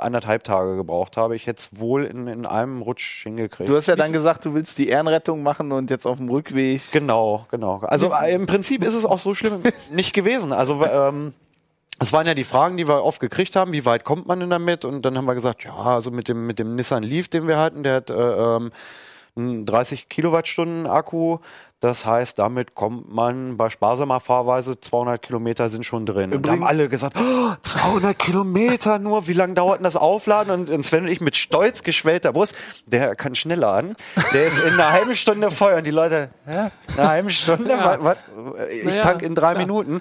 [0.00, 1.36] anderthalb Tage gebraucht habe.
[1.36, 3.70] Ich hätte es wohl in, in einem Rutsch hingekriegt.
[3.70, 6.82] Du hast ja dann gesagt, du willst die Ehrenrettung machen und jetzt auf dem Rückweg.
[6.90, 7.76] Genau, genau.
[7.82, 9.62] Also äh, im Prinzip ist es auch so schlimm
[9.92, 10.52] nicht gewesen.
[10.52, 11.34] Also ähm,
[11.98, 14.50] es waren ja die Fragen, die wir oft gekriegt haben, wie weit kommt man denn
[14.50, 14.84] damit?
[14.84, 17.58] Und dann haben wir gesagt, ja, also mit dem, mit dem Nissan Leaf, den wir
[17.58, 18.72] hatten, der hat äh, ähm,
[19.36, 21.38] einen 30 Kilowattstunden Akku.
[21.84, 26.32] Das heißt, damit kommt man bei sparsamer Fahrweise 200 Kilometer sind schon drin.
[26.32, 30.50] Und da haben alle gesagt, oh, 200 Kilometer nur, wie lange dauert denn das Aufladen?
[30.50, 32.56] Und, und Sven und ich mit stolz geschwellter Brust,
[32.86, 33.96] der kann schnell laden.
[34.32, 35.74] Der ist in einer halben Stunde voll.
[35.74, 36.70] Und die Leute, hä?
[36.96, 37.68] Eine halbe Stunde?
[37.68, 37.98] Ja.
[38.02, 38.16] Was, was?
[38.72, 39.66] Ich Naja, tank in drei klar.
[39.66, 40.00] Minuten.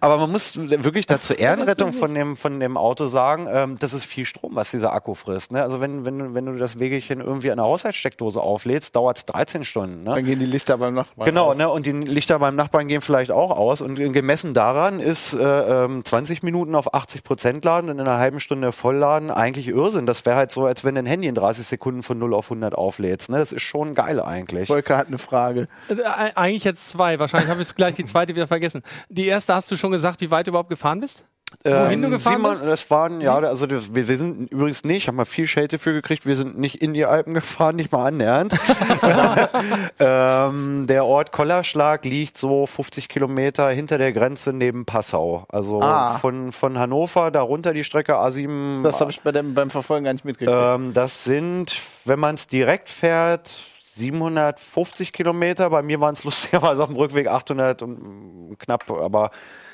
[0.00, 4.04] Aber man muss wirklich dazu Ehrenrettung von dem, von dem Auto sagen, ähm, das ist
[4.04, 5.52] viel Strom, was dieser Akku frisst.
[5.52, 5.62] Ne?
[5.62, 9.26] Also wenn, wenn, du- wenn du das Wegelchen irgendwie an einer Haushaltssteckdose auflädst, dauert es
[9.26, 10.02] 13 Stunden.
[10.02, 10.16] Ne?
[10.16, 11.19] Dann gehen die Lichter beim Nachbarn.
[11.26, 11.56] Genau, aus.
[11.56, 11.68] ne?
[11.68, 13.80] und die Lichter beim Nachbarn gehen vielleicht auch aus.
[13.80, 18.18] Und gemessen daran ist äh, ähm, 20 Minuten auf 80 Prozent laden und in einer
[18.18, 20.06] halben Stunde vollladen eigentlich Irrsinn.
[20.06, 22.74] Das wäre halt so, als wenn dein Handy in 30 Sekunden von 0 auf 100
[22.74, 23.30] auflädst.
[23.30, 23.38] Ne?
[23.38, 24.68] Das ist schon geil eigentlich.
[24.68, 25.68] Volker hat eine Frage.
[25.88, 27.18] Äh, e- Eigentlich jetzt zwei.
[27.18, 28.82] Wahrscheinlich habe ich gleich die zweite wieder vergessen.
[29.08, 31.24] Die erste hast du schon gesagt, wie weit du überhaupt gefahren bist?
[31.64, 32.66] Wohin du gefahren Simon, bist?
[32.66, 35.92] Das waren, ja, also das, wir, wir sind übrigens nicht, haben wir viel Shade dafür
[35.92, 38.54] gekriegt, wir sind nicht in die Alpen gefahren, nicht mal annähernd.
[39.98, 45.44] ähm, der Ort Kollerschlag liegt so 50 Kilometer hinter der Grenze neben Passau.
[45.48, 46.18] Also Ah.
[46.18, 48.82] von, von Hannover da runter die Strecke A7.
[48.82, 50.56] Das habe ich bei dem, beim Verfolgen gar nicht mitgekriegt.
[50.58, 55.70] ähm, das sind, wenn man es direkt fährt, 750 Kilometer.
[55.70, 59.30] Bei mir waren es lustigerweise auf dem Rückweg 800 und mm, knapp, aber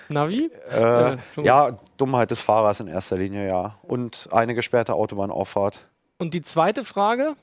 [0.08, 0.50] Navi?
[0.70, 3.74] äh, Äh, ja, Dummheit des Fahrers in erster Linie, ja.
[3.82, 5.80] Und eine gesperrte Autobahnauffahrt.
[6.18, 7.34] Und die zweite Frage,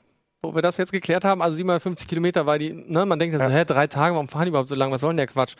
[0.44, 3.44] wo wir das jetzt geklärt haben, also 750 Kilometer war die, ne, man denkt ja
[3.44, 5.54] so, hä, drei Tage, warum fahren die überhaupt so lange, was soll denn der Quatsch?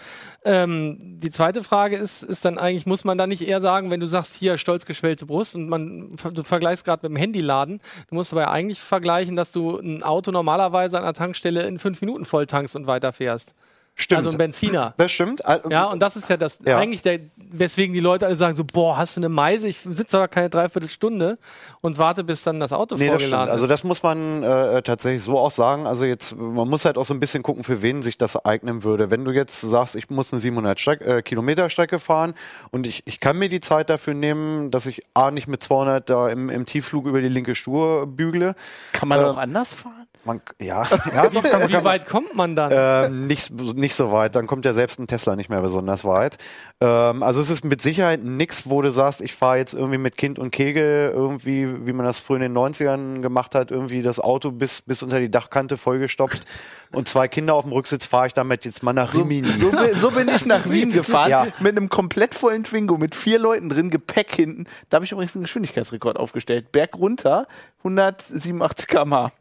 [0.45, 4.01] Ähm, die zweite Frage ist, ist dann eigentlich, muss man da nicht eher sagen, wenn
[4.01, 8.15] du sagst, hier stolz geschwellte Brust und man, du vergleichst gerade mit dem Handyladen, du
[8.15, 12.01] musst aber ja eigentlich vergleichen, dass du ein Auto normalerweise an einer Tankstelle in fünf
[12.01, 13.55] Minuten voll tankst und weiterfährst.
[13.97, 14.17] Stimmt.
[14.19, 14.93] Also ein Benziner.
[14.97, 15.41] das stimmt.
[15.71, 16.79] Ja, und das ist ja das, Ja.
[16.79, 19.69] eigentlich der, weswegen die Leute alle sagen so, boah, hast du eine Meise?
[19.69, 21.39] Ich sitze da keine Dreiviertelstunde
[21.81, 23.31] und warte, bis dann das Auto Nee, das stimmt.
[23.31, 23.71] vorgeladen Also ist.
[23.71, 25.87] das muss man äh, tatsächlich so auch sagen.
[25.87, 28.83] Also jetzt, man muss halt auch so ein bisschen gucken, für wen sich das eignen
[28.83, 29.13] würde.
[29.13, 32.35] Wenn du jetzt sagst, ich muss eine 700 Streck, äh, Kilometer Strecke fahren
[32.73, 36.11] und ich, ich kann mir die Zeit dafür nehmen, dass ich A, nicht mit 200
[36.11, 38.57] da im, im Tiefflug über die linke Spur bügle.
[38.93, 40.07] Kann man äh, auch anders fahren?
[40.25, 40.83] Man, ja,
[41.15, 42.71] ja doch, kann, Wie kann, weit kommt man dann?
[42.75, 46.39] Ähm, nicht, nicht so weit, dann kommt ja selbst ein Tesla nicht mehr besonders weit.
[46.81, 50.17] Ähm, also es ist mit Sicherheit nichts, wo du sagst, ich fahre jetzt irgendwie mit
[50.17, 54.19] Kind und Kegel irgendwie, wie man das früher in den 90ern gemacht hat, irgendwie das
[54.19, 56.45] Auto bis, bis unter die Dachkante vollgestopft
[56.93, 59.49] und zwei Kinder auf dem Rücksitz fahre ich damit jetzt mal nach Rimini.
[59.59, 61.47] So, bi- so bin ich nach Wien gefahren, Ja.
[61.61, 64.65] mit einem komplett vollen Twingo, mit vier Leuten drin, Gepäck hinten.
[64.89, 66.73] Da habe ich übrigens einen Geschwindigkeitsrekord aufgestellt.
[66.73, 67.47] Berg runter,
[67.85, 69.33] 187 km/h.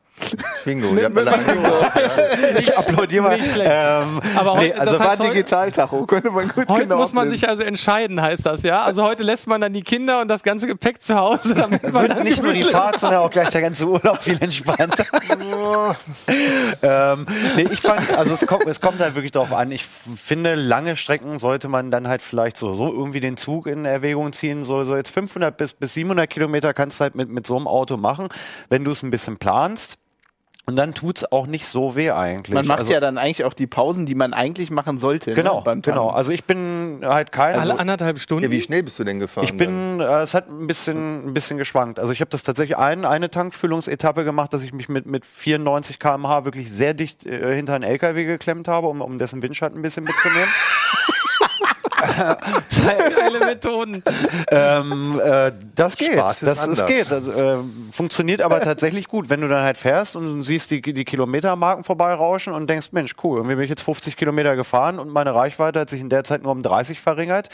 [0.65, 2.57] Lange gebraucht, ja.
[2.59, 3.37] Ich applaudiere mal.
[3.37, 3.71] Nicht schlecht.
[3.73, 6.97] Ähm, Aber nee, heu- also das War heißt, heute, Digitaltacho, könnte man gut heute genau
[6.97, 8.83] muss man sich also entscheiden, heißt das, ja?
[8.83, 11.93] Also heute lässt man dann die Kinder und das ganze Gepäck zu Hause, damit man
[12.03, 15.05] wird dann nicht nur die Fahrt, sondern auch gleich der ganze Urlaub viel entspannter.
[16.81, 19.71] ähm, nee, ich fand, also es kommt, es kommt halt wirklich darauf an.
[19.71, 23.85] Ich finde, lange Strecken sollte man dann halt vielleicht so, so irgendwie den Zug in
[23.85, 24.63] Erwägung ziehen.
[24.63, 27.67] So, so jetzt 500 bis, bis 700 Kilometer kannst du halt mit, mit so einem
[27.67, 28.29] Auto machen,
[28.69, 29.97] wenn du es ein bisschen planst.
[30.65, 32.53] Und dann tut's auch nicht so weh eigentlich.
[32.53, 35.33] Man macht also, ja dann eigentlich auch die Pausen, die man eigentlich machen sollte.
[35.33, 36.09] Genau, ne, beim genau.
[36.09, 37.55] Also ich bin halt kein.
[37.55, 38.45] Alle also, anderthalb Stunden.
[38.45, 39.43] Ja, wie schnell bist du denn gefahren?
[39.43, 41.99] ich bin, äh, es hat ein bisschen, ein bisschen geschwankt.
[41.99, 45.99] Also ich habe das tatsächlich ein, eine Tankfüllungsetappe gemacht, dass ich mich mit, mit 94
[45.99, 49.81] km/h wirklich sehr dicht äh, hinter einen LKW geklemmt habe, um, um dessen Windschatten ein
[49.81, 50.47] bisschen mitzunehmen.
[52.03, 54.03] Geile Methoden.
[54.49, 56.13] ähm, äh, das geht.
[56.13, 56.87] Spaß ist das, das anders.
[56.87, 57.11] geht.
[57.11, 57.57] Das, äh,
[57.91, 59.29] funktioniert aber tatsächlich gut.
[59.29, 63.37] Wenn du dann halt fährst und siehst die, die Kilometermarken vorbeirauschen und denkst, Mensch, cool,
[63.37, 66.43] irgendwie bin ich jetzt 50 Kilometer gefahren und meine Reichweite hat sich in der Zeit
[66.43, 67.49] nur um 30 verringert.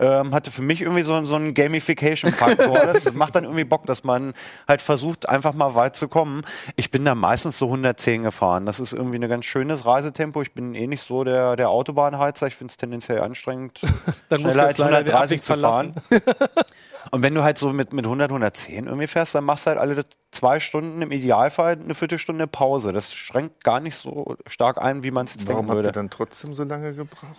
[0.00, 2.78] Ähm, hatte für mich irgendwie so, so einen Gamification-Faktor.
[2.88, 4.32] Das macht dann irgendwie Bock, dass man
[4.66, 6.42] halt versucht, einfach mal weit zu kommen.
[6.76, 8.66] Ich bin da meistens so 110 gefahren.
[8.66, 10.40] Das ist irgendwie ein ganz schönes Reisetempo.
[10.42, 12.46] Ich bin eh nicht so der, der Autobahnheizer.
[12.46, 13.80] Ich finde es tendenziell anstrengend,
[14.28, 15.94] Dann schneller als jetzt leider den 130 Abweg zu fahren.
[17.10, 19.78] Und wenn du halt so mit, mit 100, 110 irgendwie fährst, dann machst du halt
[19.78, 22.92] alle zwei Stunden, im Idealfall eine Viertelstunde Pause.
[22.92, 25.84] Das schränkt gar nicht so stark ein, wie man es jetzt Warum denken habt ihr
[25.84, 25.92] würde.
[25.92, 27.36] dann trotzdem so lange gebraucht?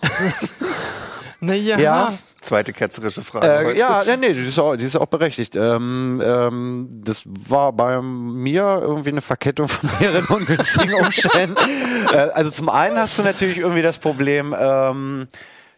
[1.41, 2.13] Naja, Ja.
[2.41, 3.47] Zweite ketzerische Frage.
[3.73, 5.57] Äh, ja, ja, nee, die ist auch, die ist auch berechtigt.
[5.57, 11.57] Ähm, ähm, das war bei mir irgendwie eine Verkettung von mehreren ungünstigen Umständen.
[12.13, 15.27] äh, also zum einen hast du natürlich irgendwie das Problem, ähm,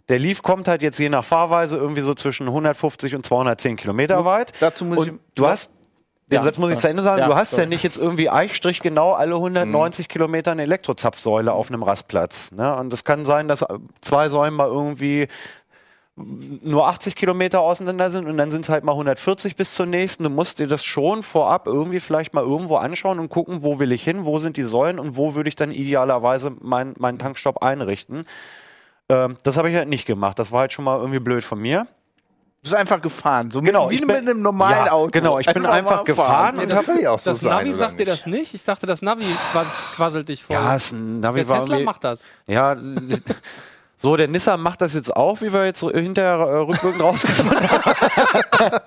[0.07, 4.23] der Leaf kommt halt jetzt je nach Fahrweise irgendwie so zwischen 150 und 210 Kilometer
[4.23, 4.51] weit.
[4.59, 5.71] Dazu muss und ich- du hast
[6.31, 7.19] den Ja, Satz muss ich zu Ende sagen.
[7.19, 7.63] Ja, du hast sorry.
[7.63, 12.51] ja nicht jetzt irgendwie Eichstrich genau alle 190 Kilometer eine Elektrozapfsäule auf einem Rastplatz.
[12.51, 12.75] Ne?
[12.77, 13.65] Und es kann sein, dass
[14.01, 15.27] zwei Säulen mal irgendwie
[16.15, 20.23] nur 80 Kilometer auseinander sind und dann sind es halt mal 140 bis zur nächsten.
[20.23, 23.91] Du musst dir das schon vorab irgendwie vielleicht mal irgendwo anschauen und gucken, wo will
[23.91, 27.63] ich hin, wo sind die Säulen und wo würde ich dann idealerweise mein, meinen Tankstopp
[27.63, 28.25] einrichten.
[29.09, 30.37] Ähm, das habe ich halt nicht gemacht.
[30.37, 31.87] Das war halt schon mal irgendwie blöd von mir.
[32.63, 33.49] Du bist einfach gefahren.
[33.49, 35.09] So Genau, wie mit einem normalen Ja, Auto.
[35.11, 37.49] genau, ich bin einfach mal gefahren und das soll ja auch so Das sein.
[37.57, 38.53] Navi oder sagt dir das nicht?
[38.53, 40.57] Ich dachte, das Navi quas- quasselt dich voll.
[40.57, 42.25] Ja, das Navi Der war Tesla macht das.
[42.45, 42.75] Ja,
[44.01, 48.79] so, der Nissan macht das jetzt auch, wie wir jetzt hinterher äh, rückwirkend rausgefunden haben.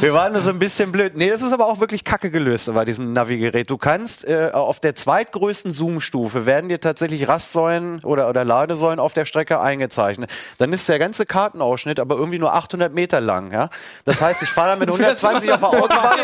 [0.00, 1.16] wir, waren nur so ein bisschen blöd.
[1.16, 3.70] Nee, das ist aber auch wirklich kacke gelöst bei diesem Navigerät.
[3.70, 9.14] Du kannst äh, auf der zweitgrößten Zoom-Stufe werden dir tatsächlich Rastsäulen oder, oder Ladesäulen auf
[9.14, 10.30] der Strecke eingezeichnet.
[10.58, 13.50] Dann ist der ganze Kartenausschnitt aber irgendwie nur 800 Meter lang.
[13.50, 13.70] Ja?
[14.04, 16.18] Das heißt, ich fahre dann mit 120 auf der Autobahn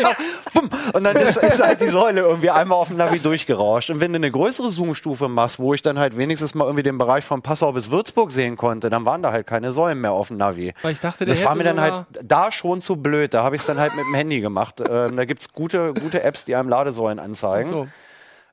[0.93, 3.89] und, dann ist, ist halt die Säule irgendwie einmal auf dem Navi durchgerauscht.
[3.89, 6.99] Und wenn du eine größere Zoom-Stufe machst, wo ich dann halt wenigstens mal irgendwie den
[6.99, 10.27] Bereich von Passau bis Würzburg sehen konnte, dann waren da halt keine Säulen mehr auf
[10.27, 10.73] dem Navi.
[10.81, 13.33] Weil ich dachte, Das war mir dann halt da schon zu blöd.
[13.33, 14.81] Da habe ich es dann halt mit dem Handy gemacht.
[14.93, 17.71] Ähm, da gibt es gute, gute Apps, die einem Ladesäulen anzeigen.
[17.71, 17.87] So.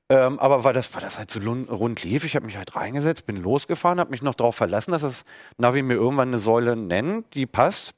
[0.09, 3.27] Ähm, aber weil das, weil das halt so rund lief, ich habe mich halt reingesetzt,
[3.27, 5.25] bin losgefahren, habe mich noch darauf verlassen, dass das
[5.59, 7.95] Navi mir irgendwann eine Säule nennt, die passt.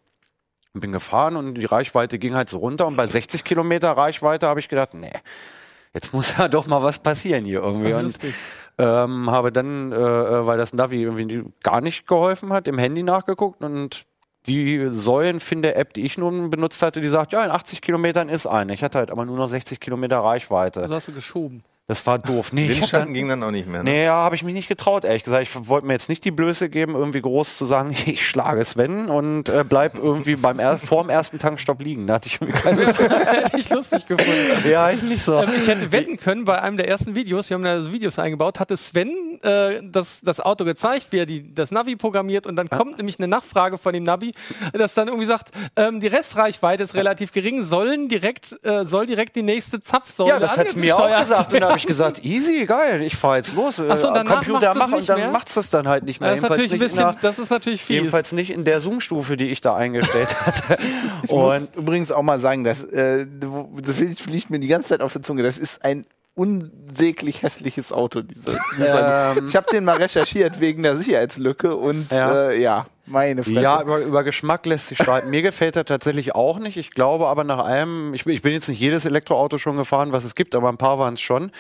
[0.73, 2.87] Bin gefahren und die Reichweite ging halt so runter.
[2.87, 5.13] Und bei 60 Kilometer Reichweite habe ich gedacht, nee,
[5.93, 7.93] jetzt muss ja doch mal was passieren hier irgendwie.
[7.93, 8.19] Und.
[8.83, 13.05] Ähm, habe dann, äh, äh, weil das Navi irgendwie gar nicht geholfen hat, im Handy
[13.05, 14.07] nachgeguckt und
[14.47, 18.75] die Säulenfinder-App, die ich nun benutzt hatte, die sagt, ja, in 80 Kilometern ist eine.
[18.75, 20.81] Ich hatte halt aber nur noch 60 Kilometer Reichweite.
[20.81, 21.63] Also hast du geschoben.
[21.89, 22.53] Das war doof.
[22.53, 23.83] Nee, Windschatten dann, ging dann auch nicht mehr.
[23.83, 23.91] Ne?
[23.91, 25.43] nee ja, habe ich mich nicht getraut, ehrlich gesagt.
[25.43, 29.11] Ich wollte mir jetzt nicht die Blöße geben, irgendwie groß zu sagen, ich schlage Sven
[29.11, 32.07] und äh, bleib irgendwie beim er vor dem ersten Tankstopp liegen.
[32.07, 33.03] Da hatte ich irgendwie keine Lust.
[33.11, 34.69] Hätte ich lustig gefunden.
[34.71, 35.43] Ja, ich nicht so.
[35.43, 38.19] Ähm, ich hätte wetten können, bei einem der ersten Videos, wir haben da so Videos
[38.19, 42.55] eingebaut, hatte Sven äh, das, das Auto gezeigt, wie er die, das Navi programmiert und
[42.57, 44.33] dann kommt nämlich eine Nachfrage von dem Navi,
[44.73, 49.35] das dann irgendwie sagt, ähm, die Restreichweite ist relativ gering, sollen direkt, äh, soll direkt
[49.37, 51.53] die nächste Zapfsäule Ja, das hat's mir auch gesagt.
[51.73, 53.81] Habe ich gesagt, easy, geil, ich fahre jetzt los.
[53.89, 55.31] Ach so, Äh, Computer macht's es mach nicht und dann mehr?
[55.31, 56.31] macht's das dann halt nicht mehr.
[56.31, 57.97] Das ist, natürlich ein nicht in der, bisschen, das ist natürlich fies.
[57.97, 60.79] jedenfalls nicht in der Zoom-Stufe, die ich da eingestellt hatte.
[61.23, 65.13] Ich Und übrigens auch mal sagen, äh, wo- das fliegt mir die ganze Zeit auf
[65.13, 65.43] der Zunge.
[65.43, 66.05] Das ist ein
[66.35, 68.23] unsäglich hässliches Auto.
[68.23, 69.49] Diese, dieser, Ähm.
[69.49, 72.49] ich habe den mal recherchiert wegen der Sicherheitslücke und Ja.
[72.51, 73.61] äh, ja, meine Fresse.
[73.61, 75.29] Ja, über, über Geschmack lässt sich streiten.
[75.31, 76.77] Mir gefällt er tatsächlich auch nicht.
[76.77, 80.13] Ich glaube aber nach allem, ich, bin- ich bin jetzt nicht jedes Elektroauto schon gefahren,
[80.13, 81.51] was es gibt, aber ein paar waren es schon.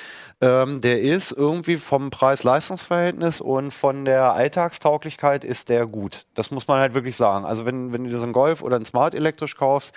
[0.41, 6.27] Ähm, der ist irgendwie vom Preis-Leistungs-Verhältnis und von der Alltagstauglichkeit ist der gut.
[6.35, 7.45] Das muss man halt wirklich sagen.
[7.45, 9.95] Also wenn, wenn du so einen Golf oder einen Smart elektrisch kaufst,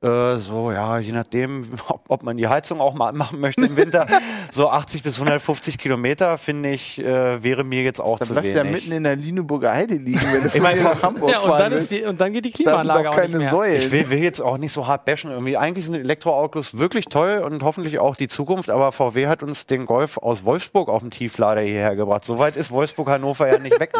[0.00, 3.76] äh, so, ja, je nachdem, ob, ob man die Heizung auch mal anmachen möchte im
[3.76, 4.06] Winter,
[4.52, 8.52] so 80 bis 150 Kilometer, finde ich, äh, wäre mir jetzt auch Dann zu bleibst
[8.52, 8.82] du ja wenig.
[8.84, 11.58] mitten in der Lüneburger Heide liegen, wenn du Ich hier nach Hamburg ja, und fahren
[11.58, 12.04] dann, ist willst.
[12.04, 13.50] die, und dann geht die Das sind Klimaanlage doch auch nicht keine mehr.
[13.50, 13.76] Säulen.
[13.76, 15.30] Ich will, will jetzt auch nicht so hart bashen.
[15.32, 15.56] Irgendwie.
[15.56, 19.86] Eigentlich sind Elektroautos wirklich toll und hoffentlich auch die Zukunft, aber VW hat uns den
[19.86, 22.24] Golf aus Wolfsburg auf dem Tieflader hierher gebracht.
[22.24, 23.92] So weit ist Wolfsburg-Hannover ja nicht weg.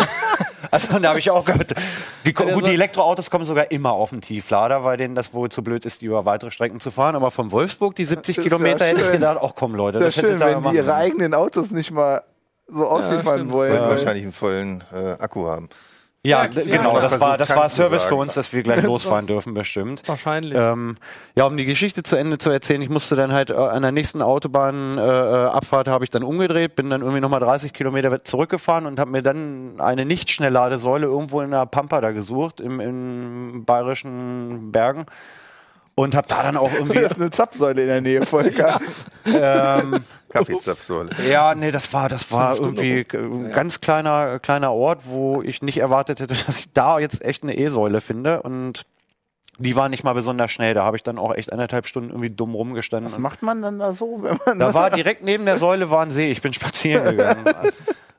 [0.71, 1.73] Also da habe ich auch gehört,
[2.25, 5.63] wie, gut, die Elektroautos kommen sogar immer auf dem Tieflader, weil denen das wohl zu
[5.63, 7.17] blöd ist, die über weitere Strecken zu fahren.
[7.17, 9.99] Aber von Wolfsburg die 70 Das ist Kilometer ja hätte ich gedacht, auch komm Leute,
[10.01, 10.73] Das das, ist hätte schön, da wenn machen.
[10.73, 12.23] die ihre eigenen Autos nicht mal
[12.67, 13.53] so ausliefern stimmt.
[13.53, 13.73] wollen.
[13.73, 15.71] Weil- wahrscheinlich einen vollen äh, Akku haben.
[16.25, 19.29] Ja, Ja, ja, genau, das war, das war Service für uns, dass wir gleich losfahren
[19.29, 20.03] dürfen, bestimmt.
[20.07, 20.53] Wahrscheinlich.
[20.59, 20.99] Ähm,
[21.37, 23.93] ja, um die Geschichte zu Ende zu erzählen, ich musste dann halt äh, an der
[23.93, 28.85] nächsten Autobahnabfahrt äh, Abfahrt habe ich dann umgedreht, bin dann irgendwie nochmal 30 Kilometer zurückgefahren
[28.87, 34.73] und habe mir dann eine Nicht-Schnellladesäule irgendwo in der Pampa da gesucht, im, im bayerischen
[34.73, 35.07] Bergen.
[35.99, 37.01] Und habe da dann auch irgendwie.
[37.01, 38.81] Das ist eine Zapfsäule in der Nähe, Volker.
[39.27, 39.97] ähm,
[40.29, 41.11] Kaffeezapfsäule.
[41.29, 45.79] ja, nee, das war, das war irgendwie ein ganz kleiner, kleiner Ort, wo ich nicht
[45.79, 48.43] erwartet hätte, dass ich da jetzt echt eine E-Säule finde.
[48.43, 48.87] Und
[49.59, 50.73] die war nicht mal besonders schnell.
[50.73, 53.11] Da habe ich dann auch echt anderthalb Stunden irgendwie dumm rumgestanden.
[53.11, 56.03] Was macht man dann da so, wenn man Da war direkt neben der Säule war
[56.03, 56.31] ein See.
[56.31, 57.45] Ich bin spazieren gegangen.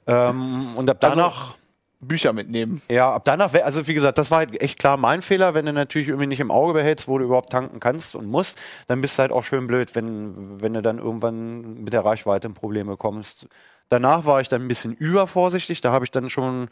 [0.06, 1.56] ähm, und ab danach,
[2.02, 2.82] Bücher mitnehmen?
[2.90, 5.74] ja, ab danach, also wie gesagt, das war halt echt klar mein Fehler, wenn du
[5.74, 9.18] natürlich irgendwie nicht im Auge behältst, wo du überhaupt tanken kannst und musst, dann bist
[9.18, 12.96] du halt auch schön blöd, wenn, wenn du dann irgendwann mit der Reichweite in Probleme
[12.98, 13.48] kommst.
[13.90, 16.70] Danach war ich dann ein bisschen übervorsichtig, da habe ich dann schon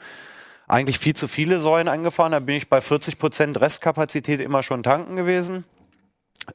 [0.67, 4.83] eigentlich viel zu viele Säulen angefahren, da bin ich bei 40 Prozent Restkapazität immer schon
[4.83, 5.65] tanken gewesen.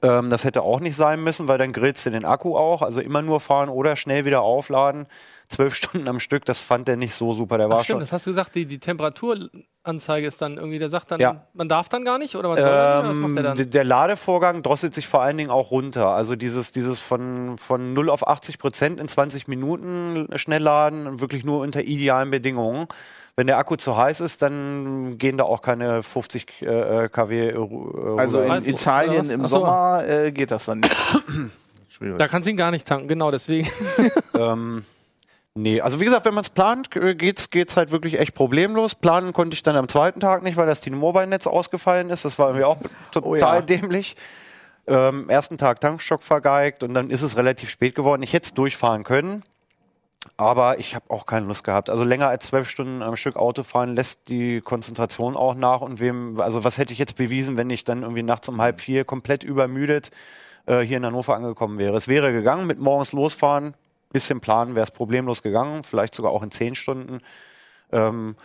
[0.00, 2.80] Ähm, das hätte auch nicht sein müssen, weil dann grillst du den Akku auch.
[2.82, 5.06] Also immer nur fahren oder schnell wieder aufladen.
[5.50, 7.58] Zwölf Stunden am Stück, das fand der nicht so super.
[7.58, 8.00] Der war Ach, stimmt, schon.
[8.00, 11.46] das hast du gesagt, die, die Temperaturanzeige ist dann irgendwie, der sagt dann, Ja.
[11.52, 13.10] man darf dann gar nicht oder was soll der denn?
[13.10, 13.70] was macht der Ähm, dann?
[13.70, 16.08] der Ladevorgang drosselt sich vor allen Dingen auch runter.
[16.08, 21.44] Also dieses, dieses von, von 0 auf 80 Prozent in 20 Minuten schnell laden, wirklich
[21.44, 22.86] nur unter idealen Bedingungen.
[23.36, 27.48] Wenn der Akku zu heiß ist, dann gehen da auch keine 50 äh, kW.
[27.48, 27.56] Äh,
[28.18, 29.58] Also in Weißbuch, Italien im Ach so.
[29.60, 30.96] Sommer äh, geht das dann nicht.
[32.18, 33.68] Da kannst du ihn gar nicht tanken, genau deswegen.
[34.34, 34.84] Ähm,
[35.54, 38.94] nee, also wie gesagt, wenn man es plant, äh, geht's, geht's halt wirklich echt problemlos.
[38.94, 42.24] Planen konnte ich dann am zweiten Tag nicht, weil das T-Mobile-Netz ausgefallen ist.
[42.24, 42.78] Das war irgendwie auch
[43.12, 43.60] total Oh ja.
[43.60, 44.16] dämlich.
[44.88, 48.22] Ähm, ersten Tag Tankstock vergeigt und dann ist es relativ spät geworden.
[48.22, 49.44] Ich hätte es durchfahren können,
[50.36, 51.90] aber ich habe auch keine Lust gehabt.
[51.90, 55.80] Also länger als zwölf Stunden am Stück Auto fahren lässt die Konzentration auch nach.
[55.80, 58.80] Und wem, also was hätte ich jetzt bewiesen, wenn ich dann irgendwie nachts um halb
[58.80, 60.10] vier komplett übermüdet
[60.66, 61.96] äh, hier in Hannover angekommen wäre?
[61.96, 63.74] Es wäre gegangen mit morgens losfahren,
[64.12, 67.20] bisschen planen, wäre es problemlos gegangen, vielleicht sogar auch in zehn Stunden.
[67.90, 68.36] Ähm,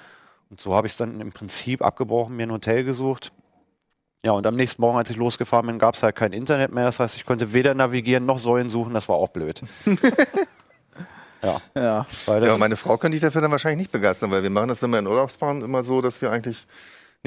[0.49, 3.32] und so habe ich es dann im Prinzip abgebrochen, mir ein Hotel gesucht.
[4.25, 6.86] Ja, und am nächsten Morgen, als ich losgefahren bin, gab es halt kein Internet mehr.
[6.86, 8.93] Das heißt, ich konnte weder navigieren noch Säulen suchen.
[8.93, 9.61] Das war auch blöd.
[11.44, 12.06] ja, Ja.
[12.26, 14.70] weil das Ja, meine Frau könnte ich dafür dann wahrscheinlich nicht begeistern, weil wir machen
[14.70, 16.66] das, wenn wir in Urlaub fahren, immer so, dass wir eigentlich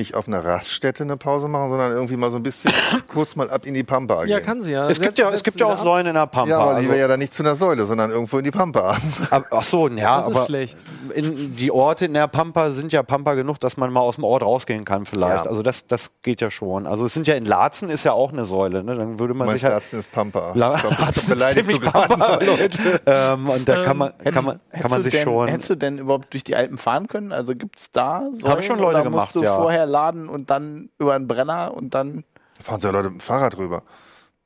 [0.00, 2.72] nicht auf einer Raststätte eine Pause machen, sondern irgendwie mal so ein bisschen
[3.08, 4.30] kurz mal ab in die Pampa gehen.
[4.30, 4.88] ja, kann sie ja.
[4.88, 6.48] es gibt ja, es gibt ja auch Säulen in der Pampa.
[6.48, 8.50] Ja, aber sie also, will ja dann nicht zu einer Säule, sondern irgendwo in die
[8.50, 8.96] Pampa.
[9.30, 10.78] ab, ach so, ja, Das ist aber schlecht.
[11.14, 14.24] in, die Orte in der Pampa sind ja Pampa genug, dass man mal aus dem
[14.24, 15.44] Ort rausgehen kann vielleicht.
[15.44, 15.50] Ja.
[15.50, 16.86] Also das, das geht ja schon.
[16.86, 18.82] Also es sind ja in Laatzen ist ja auch eine Säule.
[18.82, 18.96] Ne?
[18.96, 20.52] Dann würde man sich halt Herzen ist Pampa.
[20.54, 22.34] La- Ich glaub, das Laatzen ist ziemlich Pampa.
[22.44, 23.00] Leute.
[23.06, 25.48] ähm, und da kann man, kann man, kann man sich denn, schon.
[25.48, 27.32] Hättest du denn überhaupt durch die Alpen fahren können?
[27.32, 28.48] Also gibt es da Säulen?
[28.48, 29.56] Haben schon Leute gemacht, ja.
[29.56, 32.24] vorher laden und dann über einen Brenner und dann...
[32.56, 33.82] Da fahren so ja Leute mit dem Fahrrad rüber.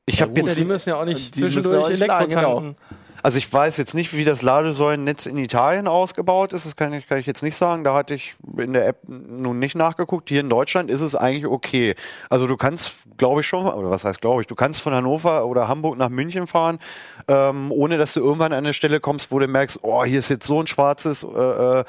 [0.05, 2.55] Ich habe Ja, jetzt die müssen ja auch nicht zwischendurch Elektro laden, genau.
[2.55, 2.75] tanken.
[3.25, 6.67] Also ich weiß jetzt nicht, wie das Ladesäulennetz in Italien ausgebaut ist.
[6.67, 7.83] Das kann ich, kann ich jetzt nicht sagen.
[7.83, 10.29] Da hatte ich in der App nun nicht nachgeguckt.
[10.29, 11.95] Hier in Deutschland ist es eigentlich okay.
[12.29, 15.47] Also du kannst, glaube ich schon, oder was heißt glaube ich, du kannst von Hannover
[15.47, 16.77] oder Hamburg nach München fahren,
[17.27, 20.29] ähm, ohne dass du irgendwann an eine Stelle kommst, wo du merkst, oh, hier ist
[20.29, 21.83] jetzt so ein schwarzes äh, äh,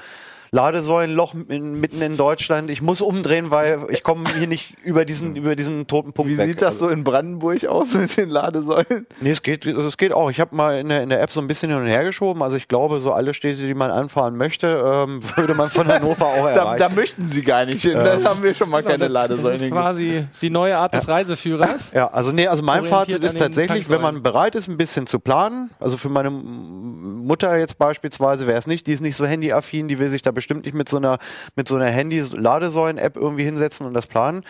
[0.53, 2.71] Ladesäulenloch in, mitten in Deutschland.
[2.71, 6.39] Ich muss umdrehen, weil ich komme hier nicht über diesen, über diesen toten Punkt Wie
[6.39, 6.49] weg.
[6.49, 9.07] sieht das Also- so in Brandenburg aus mit den Ladesäulen?
[9.21, 10.31] Nee, es geht, es geht auch.
[10.31, 12.43] Ich habe mal in der, in der App so ein bisschen hin und her geschoben.
[12.43, 14.67] Also ich glaube, so alle Städte, die man anfahren möchte,
[15.07, 16.79] ähm, würde man von Hannover auch Da, erreichen.
[16.79, 17.95] da möchten sie gar nicht hin.
[17.95, 19.55] Dann haben wir schon mal keine Das Ladesäulen.
[19.55, 19.85] ist hingebracht.
[19.85, 21.93] quasi die neue Art des Reiseführers.
[21.93, 25.19] ja, also nee, also mein Fazit ist tatsächlich, wenn man bereit ist, ein bisschen zu
[25.21, 25.71] planen.
[25.81, 29.99] Also für meine Mutter jetzt beispielsweise wäre es nicht, die ist nicht so handyaffin, die
[29.99, 31.19] will sich da bestimmt nicht mit so einer
[31.57, 34.43] mit so einer Handy-Ladesäulen-App irgendwie hinsetzen und das planen.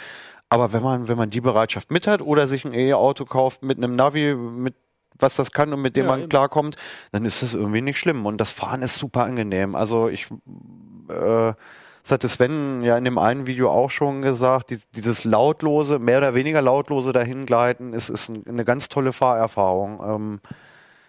[0.50, 3.78] Aber wenn man wenn man die Bereitschaft mit hat oder sich ein E-Auto kauft mit
[3.78, 4.74] einem Navi, mit
[5.18, 6.28] was das kann und mit dem Ja, man eben.
[6.28, 6.76] klarkommt,
[7.12, 8.26] dann ist das irgendwie nicht schlimm.
[8.26, 9.74] Und das Fahren ist super angenehm.
[9.74, 10.26] Also ich
[11.08, 11.54] äh,
[12.02, 16.18] das hatte Sven ja in dem einen Video auch schon gesagt, die, dieses lautlose, mehr
[16.18, 20.00] oder weniger lautlose Dahingleiten ist, ist ein, eine ganz tolle Fahrerfahrung.
[20.06, 20.40] Ähm,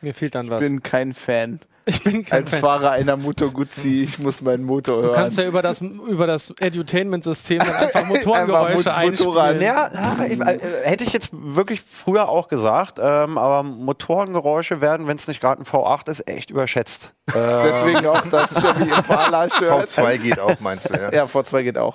[0.01, 0.59] Mir fehlt dann Ich was.
[0.61, 1.59] bin kein Fan.
[1.87, 2.59] Ich bin kein Als Fan.
[2.59, 5.15] Fahrer einer Moto Guzzi, ich muss meinen Motor Du hören.
[5.15, 9.61] kannst ja über das, über das Edutainment-System einfach Motorengeräusche einspielen.
[9.61, 9.87] ja,
[10.23, 15.41] äh, hätte ich jetzt wirklich früher auch gesagt, ähm, aber Motorengeräusche werden, wenn es nicht
[15.41, 17.13] gerade ein V8 ist, echt überschätzt.
[17.33, 19.89] Deswegen auch das Chevy Impala-Shirt.
[19.89, 21.11] V2 geht auch, meinst du, ja?
[21.11, 21.93] Ja, V2 geht auch.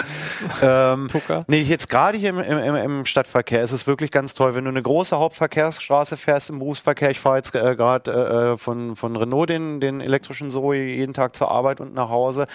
[0.60, 1.08] Ähm,
[1.48, 4.70] nee, jetzt gerade hier im, im, im Stadtverkehr ist es wirklich ganz toll, wenn du
[4.70, 7.10] eine große Hauptverkehrsstraße fährst im Berufsverkehr.
[7.10, 11.34] Ich fahre jetzt äh, gerade äh, von, von Renault den, den elektrischen Zoe jeden Tag
[11.34, 12.46] zur Arbeit und nach Hause.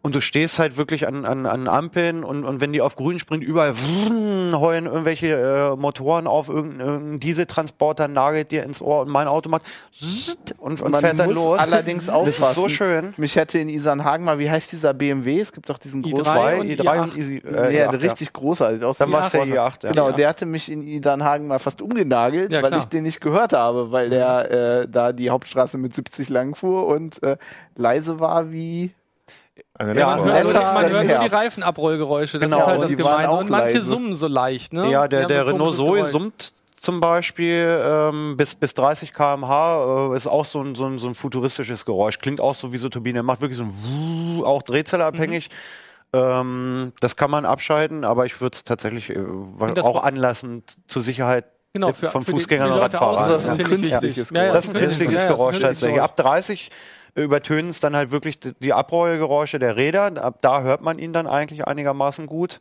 [0.00, 3.18] Und du stehst halt wirklich an, an, an Ampeln und, und wenn die auf grün
[3.18, 5.26] springt, überall wrrn, heulen irgendwelche
[5.72, 9.62] äh, Motoren auf, irgendein, irgendein Dieseltransporter nagelt dir ins Ohr und mein Auto macht
[10.58, 11.58] und, und Man fährt dann los.
[11.58, 12.40] allerdings aufpassen.
[12.42, 13.12] Das ist so schön.
[13.16, 15.40] Mich hätte in Isernhagen mal, wie heißt dieser BMW?
[15.40, 16.24] Es gibt doch diesen i3 großen.
[16.32, 17.02] Zwei, und i3 i8.
[17.02, 17.42] und Easy.
[17.44, 18.98] Ja, Äh, i8, richtig großartig aus.
[18.98, 19.52] Dann war es der i8.
[19.52, 19.84] i8.
[19.86, 19.90] Ja.
[19.90, 20.14] Genau, Ja.
[20.16, 23.90] der hatte mich in Idernhagen mal fast umgenagelt, Ja, weil ich den nicht gehört habe,
[23.90, 24.50] weil der
[24.82, 27.20] äh, da die Hauptstraße mit 70 lang fuhr und
[27.74, 28.92] leise war wie.
[29.74, 31.34] Eine Ja, Man hört, Alter, man das hört nur die.
[31.34, 32.38] Reifenabrollgeräusche.
[32.38, 33.32] Das Genau, ist halt und das Gemeine.
[33.32, 33.82] Und manche leise.
[33.88, 34.72] summen so leicht.
[34.72, 34.90] Ne?
[34.90, 36.10] Ja, der, der Renault Zoe Geräusch.
[36.12, 40.98] summt zum Beispiel ähm, bis, bis 30 km/h, äh, ist auch so ein, so, ein,
[40.98, 42.18] so ein futuristisches Geräusch.
[42.18, 45.50] Klingt auch so wie so Turbine, macht wirklich so ein Wuh, auch drehzellerabhängig.
[46.12, 49.18] Ähm, das kann man abschalten, aber ich würde es tatsächlich äh,
[49.82, 51.44] auch anlassen zur Sicherheit
[51.74, 53.28] Genau, für, von Fußgängern und Radfahrern.
[53.28, 54.34] Das ist das ein finde ich künstliches wichtig.
[54.34, 54.52] Geräusch.
[54.54, 56.00] das ist ein künstliches Geräusch tatsächlich.
[56.00, 56.70] Ab 30
[57.14, 60.22] übertönen es dann halt wirklich die- Abrollgeräusche der Räder.
[60.22, 62.60] Ab da hört man ihn dann eigentlich einigermaßen gut.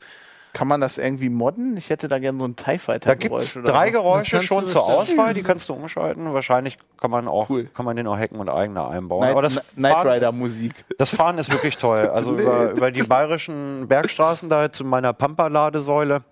[0.54, 1.78] Kann man das irgendwie modden?
[1.78, 4.86] Ich hätte da gerne so ein TIE Fighter Da gibt es drei Geräusche schon zur.
[4.88, 6.34] Auswahl, die kannst du umschalten.
[6.34, 7.66] Wahrscheinlich kann man auch Cool.
[7.76, 9.22] kann man den auch hacken und eigene einbauen.
[9.22, 10.74] Night, Aber das Night Fahren, Rider Musik.
[10.98, 12.10] das Fahren ist wirklich toll.
[12.14, 16.24] Also über, über die bayerischen Bergstraßen da zu meiner Pampa-Ladesäule.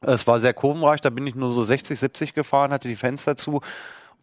[0.00, 3.36] Es war sehr kurvenreich, da bin ich nur so 60, 70 gefahren, hatte die Fenster
[3.36, 3.60] zu.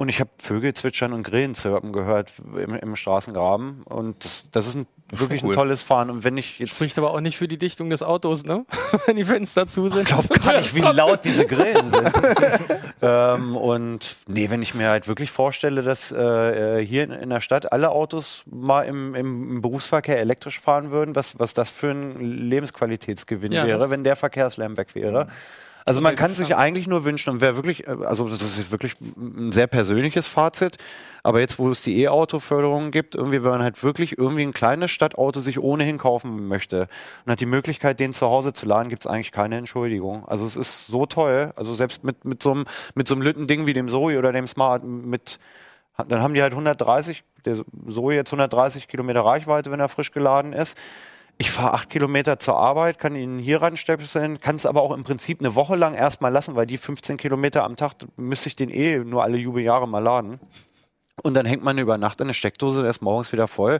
[0.01, 3.83] Und ich habe Vögel zwitschern und Grillen zirpen gehört im, im Straßengraben.
[3.83, 5.51] Und das, das ist ein, wirklich cool.
[5.51, 6.09] ein tolles Fahren.
[6.09, 8.65] Und wenn ich jetzt Spricht aber auch nicht für die Dichtung des Autos, ne?
[9.05, 10.01] Wenn die Fenster zu sind.
[10.01, 12.11] Ich glaube gar nicht, wie laut diese Grillen sind.
[13.03, 17.29] ähm, und nee, wenn ich mir halt wirklich vorstelle, dass äh, äh, hier in, in
[17.29, 21.91] der Stadt alle Autos mal im, im, Berufsverkehr elektrisch fahren würden, was, was das für
[21.91, 25.27] ein Lebensqualitätsgewinn Ja, wäre, wenn der Verkehrslärm weg wäre.
[25.85, 29.51] Also man kann sich eigentlich nur wünschen und wer wirklich, also das ist wirklich ein
[29.51, 30.77] sehr persönliches Fazit,
[31.23, 34.91] aber jetzt, wo es die E-Auto-Förderung gibt, irgendwie, wenn man halt wirklich irgendwie ein kleines
[34.91, 36.87] Stadtauto sich ohnehin kaufen möchte
[37.25, 40.25] und hat die Möglichkeit, den zu Hause zu laden, gibt es eigentlich keine Entschuldigung.
[40.27, 42.65] Also es ist so toll, also selbst mit, mit so einem
[42.95, 45.39] mit so einem Lütten-Ding wie dem Zoe oder dem Smart, mit,
[46.07, 47.57] dann haben die halt 130, der
[47.89, 50.77] Zoe jetzt 130 Kilometer Reichweite, wenn er frisch geladen ist.
[51.41, 55.03] Ich fahre acht Kilometer zur Arbeit, kann ihn hier ranstöpseln, kann es aber auch im
[55.03, 58.69] Prinzip eine Woche lang erstmal lassen, weil die 15 Kilometer am Tag müsste ich den
[58.69, 60.39] eh nur alle Jubeljahre mal laden.
[61.23, 63.79] Und dann hängt man über Nacht an der Steckdose, der ist morgens wieder voll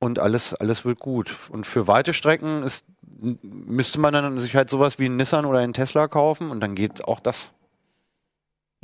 [0.00, 1.50] und alles, alles wird gut.
[1.52, 2.84] Und für weite Strecken ist,
[3.20, 6.74] müsste man dann sich halt sowas wie einen Nissan oder einen Tesla kaufen und dann
[6.74, 7.52] geht auch das.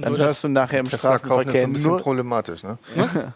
[0.01, 2.63] Dann Nur das hörst du nachher im Tesla kaufen ist so Straßenverkehr ein bisschen problematisch,
[2.63, 2.79] ne?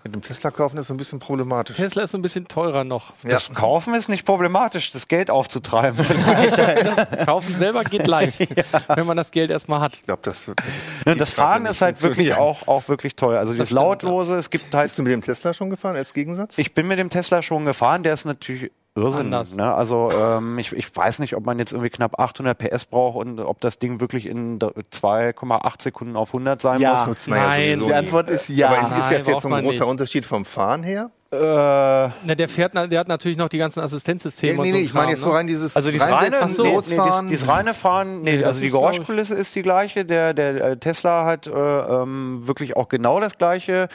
[0.04, 1.76] Mit dem Tesla kaufen ist so ein bisschen problematisch.
[1.76, 3.14] Tesla ist so ein bisschen teurer noch.
[3.24, 3.30] Ja.
[3.30, 5.98] Das Kaufen ist nicht problematisch, das Geld aufzutreiben.
[7.26, 8.38] Kaufen selber geht leicht,
[8.86, 9.94] wenn man das Geld erstmal hat.
[9.94, 10.60] Ich glaube, das wird.
[11.04, 13.36] Ne, das Fahren ist halt wirklich auch, auch wirklich toll.
[13.36, 16.14] Also das stimmt, Lautlose, es gibt halt Bist du mit dem Tesla schon gefahren als
[16.14, 16.58] Gegensatz?
[16.58, 19.26] Ich bin mit dem Tesla schon gefahren, der ist natürlich Irrsinn.
[19.32, 19.54] Anders.
[19.54, 19.72] Ne?
[19.74, 23.40] Also ähm, ich, ich weiß nicht, ob man jetzt irgendwie knapp 800 PS braucht und
[23.40, 26.94] ob das Ding wirklich in d- 2,8 Sekunden auf 100 sein Ja.
[26.94, 27.06] muss.
[27.06, 27.94] nutzt man ja Nein, sowieso Die.
[27.94, 28.68] Antwort ist ja.
[28.68, 29.82] Aber es ist Nein, jetzt, jetzt so ein großer nicht.
[29.90, 31.10] Unterschied vom Fahren her?
[31.30, 34.52] Äh, Na, der fährt, der hat natürlich noch die ganzen Assistenzsysteme.
[34.52, 35.34] nee, und nee, so ich meine jetzt so ne?
[35.36, 36.62] rein dieses also dieses reine, so.
[36.62, 40.04] nee, nee, dieses, dieses reine Fahren, nee, Nee, also die Geräuschkulisse ist die gleiche.
[40.04, 43.88] Der, der äh, Tesla hat äh, ähm, wirklich auch genau das gleiche.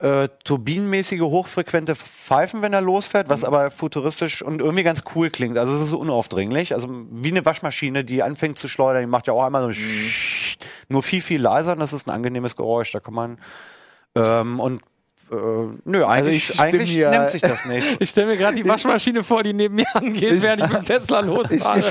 [0.00, 3.30] Äh, turbinenmäßige, hochfrequente Pfeifen, wenn er losfährt, Mhm.
[3.32, 5.56] was aber futuristisch und irgendwie ganz cool klingt.
[5.58, 6.74] Also es ist unaufdringlich.
[6.74, 10.10] Also wie eine Waschmaschine, die anfängt zu schleudern, die macht ja auch einmal so Mhm.
[10.88, 12.90] nur viel, viel leiser und das ist ein angenehmes Geräusch.
[12.90, 13.38] Da kann man
[14.16, 14.82] ähm, und
[15.30, 15.34] äh,
[15.84, 17.96] nö, eigentlich, ich stimme eigentlich hier- nimmt sich das nicht.
[18.00, 20.84] Ich stelle mir gerade die Waschmaschine vor, die neben mir angeht, während ich mit dem
[20.84, 21.82] Tesla losfahre.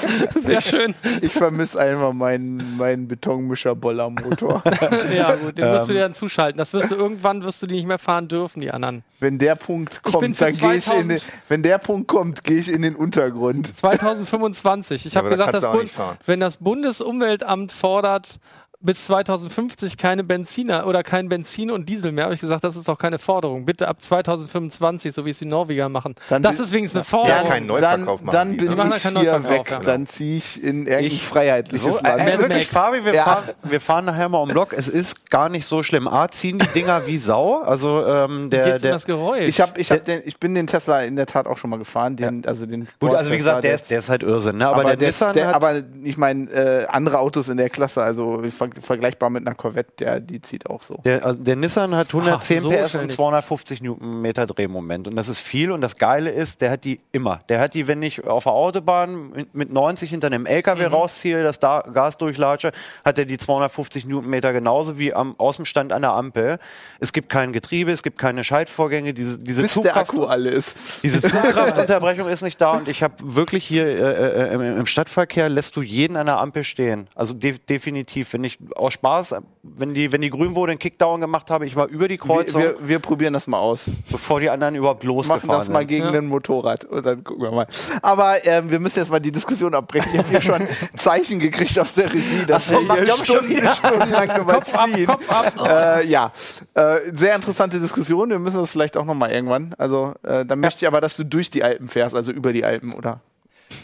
[0.42, 0.96] Sehr schön.
[1.22, 4.64] Ich vermisse einfach meinen, meinen Betonmischer-Boller-Motor.
[5.16, 5.74] Ja, gut, den Ähm.
[5.74, 6.58] musst du dir dann zuschalten.
[6.58, 9.04] Das wirst du irgendwann wirst du die nicht mehr fahren dürfen, die anderen.
[9.20, 12.58] wenn der Punkt kommt, dann gehe ich in den, 2000 wenn der Punkt kommt, gehe
[12.58, 13.76] ich in den Untergrund.
[13.76, 15.06] 2025.
[15.06, 15.90] Ich Ja, habe gesagt, das Bund,
[16.26, 18.40] wenn das Bundesumweltamt fordert,
[18.86, 22.88] bis 2050 keine Benziner oder kein Benzin und Diesel mehr, habe ich gesagt, das ist
[22.88, 23.66] doch keine Forderung.
[23.66, 26.16] Bitte ab 2025, so wie es die Norweger machen.
[26.30, 27.50] Dann das ist wenigstens eine Ja, Forderung.
[27.50, 28.94] keinen Dann, Neuverkauf machen dann die, bin ne?
[28.96, 29.72] Ich keinen hier Neuverkauf, weg.
[29.72, 29.80] ja.
[29.80, 32.22] Dann ziehe ich in irgendein Ich- freiheitliches So, Land.
[32.22, 32.68] äh, wirklich.
[32.68, 33.24] Fabi, wir, Ja.
[33.24, 34.74] fahren, wir fahren nachher mal um Block.
[34.74, 36.08] Es ist gar nicht so schlimm.
[36.08, 37.62] A, ziehen die Dinger wie Sau.
[37.64, 39.48] Also ähm, der, Geht's um der das Geräusch?
[39.48, 41.78] Ich, hab, ich, hab den, ich bin den Tesla in der Tat auch schon mal
[41.80, 42.16] gefahren.
[42.16, 44.58] Den, also den gut, also wie gesagt, der ist, der ist halt Irrsinn.
[44.58, 44.68] Ne?
[44.68, 47.70] Aber, aber, der der Nissan der, hat, aber ich meine, äh, andere Autos in der
[47.70, 50.96] Klasse, also ich ver- vergleichbar mit einer Corvette, der, die zieht auch so.
[51.06, 53.12] Der, also der Nissan hat 110 Ach, so PS und nicht.
[53.16, 55.08] 250 Newtonmeter Drehmoment.
[55.08, 55.72] Und das ist viel.
[55.72, 57.42] Und das Geile ist, der hat die immer.
[57.50, 61.44] Der hat die, wenn ich auf der Autobahn mit- mit 90 hinter einem LKW rausziehe,
[61.44, 62.72] das da Gas durchlatsche,
[63.04, 66.58] hat er die 250 Newtonmeter genauso wie am Außenstand an der Ampel.
[67.00, 69.14] Es gibt kein Getriebe, es gibt keine Schaltvorgänge.
[69.14, 70.76] Diese, diese Bis der Zugkraft, Akku alle ist.
[71.04, 71.22] diese
[71.60, 72.72] Zugkraftunterbrechung ist nicht da.
[72.72, 76.38] Und ich habe wirklich hier äh, äh, im, im Stadtverkehr lässt du jeden an der
[76.40, 77.08] Ampel stehen.
[77.16, 78.34] Also de definitiv.
[78.34, 81.76] Wenn ich aus Spaß, wenn die, wenn die grün wurde, einen Kickdown gemacht habe, ich
[81.76, 83.86] war über die Wir, Kreuzung, wir, wir probieren das mal aus.
[84.12, 85.88] bevor die anderen überhaupt Machen losgefahren das mal sind.
[85.90, 86.12] gegen Ja.
[86.12, 87.68] ein Motorrad und dann gucken wir mal.
[88.02, 90.12] Aber ähm, wir müssen jetzt mal die Diskussion abbrechen.
[90.14, 93.50] Ich habe hier schon Zeichen gekriegt aus der Regie, dass so, wir hier schon Stunden,
[93.50, 93.72] wieder.
[93.76, 95.06] stundenlang überziehen.
[95.08, 95.68] Kopf ab.
[95.68, 96.32] Äh, ja,
[96.74, 98.30] äh, sehr interessante Diskussion.
[98.30, 99.74] Wir müssen das vielleicht auch noch mal irgendwann.
[99.78, 102.64] Also äh, dann möchte ich aber, dass du durch die Alpen fährst, also über die
[102.66, 103.20] Alpen, oder?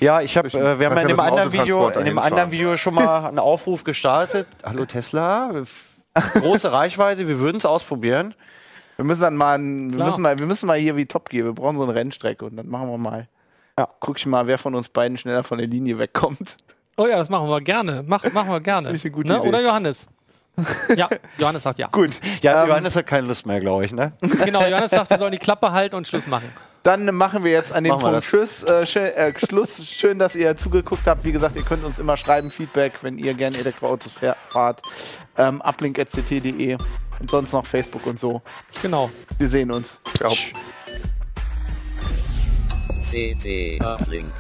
[0.02, 2.76] Ja, ich habe, äh, wir haben ja in dem anderen Video, in dem anderen Video
[2.76, 4.48] schon mal einen Aufruf gestartet.
[4.66, 5.52] Hallo Tesla,
[6.34, 8.34] große Reichweite, wir würden es ausprobieren.
[8.96, 10.08] Wir müssen dann mal, ein, wir Klar.
[10.08, 11.46] müssen mal, wir müssen mal hier wie Top gehen.
[11.46, 13.28] Wir brauchen so eine Rennstrecke und dann machen wir mal.
[13.78, 13.88] Ja.
[14.00, 16.58] Guck ich mal, wer von uns beiden schneller von der Linie wegkommt.
[16.98, 18.04] Oh ja, das machen wir gerne.
[18.06, 18.92] Mach, machen wir gerne.
[18.92, 19.42] Ne?
[19.42, 20.08] Oder Johannes?
[20.96, 21.88] Ja, Johannes sagt ja.
[21.92, 22.12] Gut.
[22.42, 24.14] Ja, Ähm, Johannes hat keine Lust mehr, glaube ich, ne?
[24.46, 26.52] Genau, Johannes sagt, wir sollen die Klappe halten und Schluss machen.
[26.84, 28.24] Dann machen wir jetzt an dem Punkt.
[28.24, 29.86] Tschüss, äh, schön, äh, Schluss.
[29.86, 31.24] Schön, dass ihr zugeguckt habt.
[31.24, 34.14] Wie gesagt, ihr könnt uns immer schreiben, Feedback, wenn ihr gerne Elektroautos
[34.50, 34.82] fahrt.
[35.38, 36.78] Ähm, uplink.ct.de
[37.20, 38.42] und sonst noch Facebook und so.
[38.82, 39.12] Genau.
[39.38, 40.02] Wir sehen uns.
[40.18, 40.34] Ciao.
[43.12, 44.32] CT Uplink.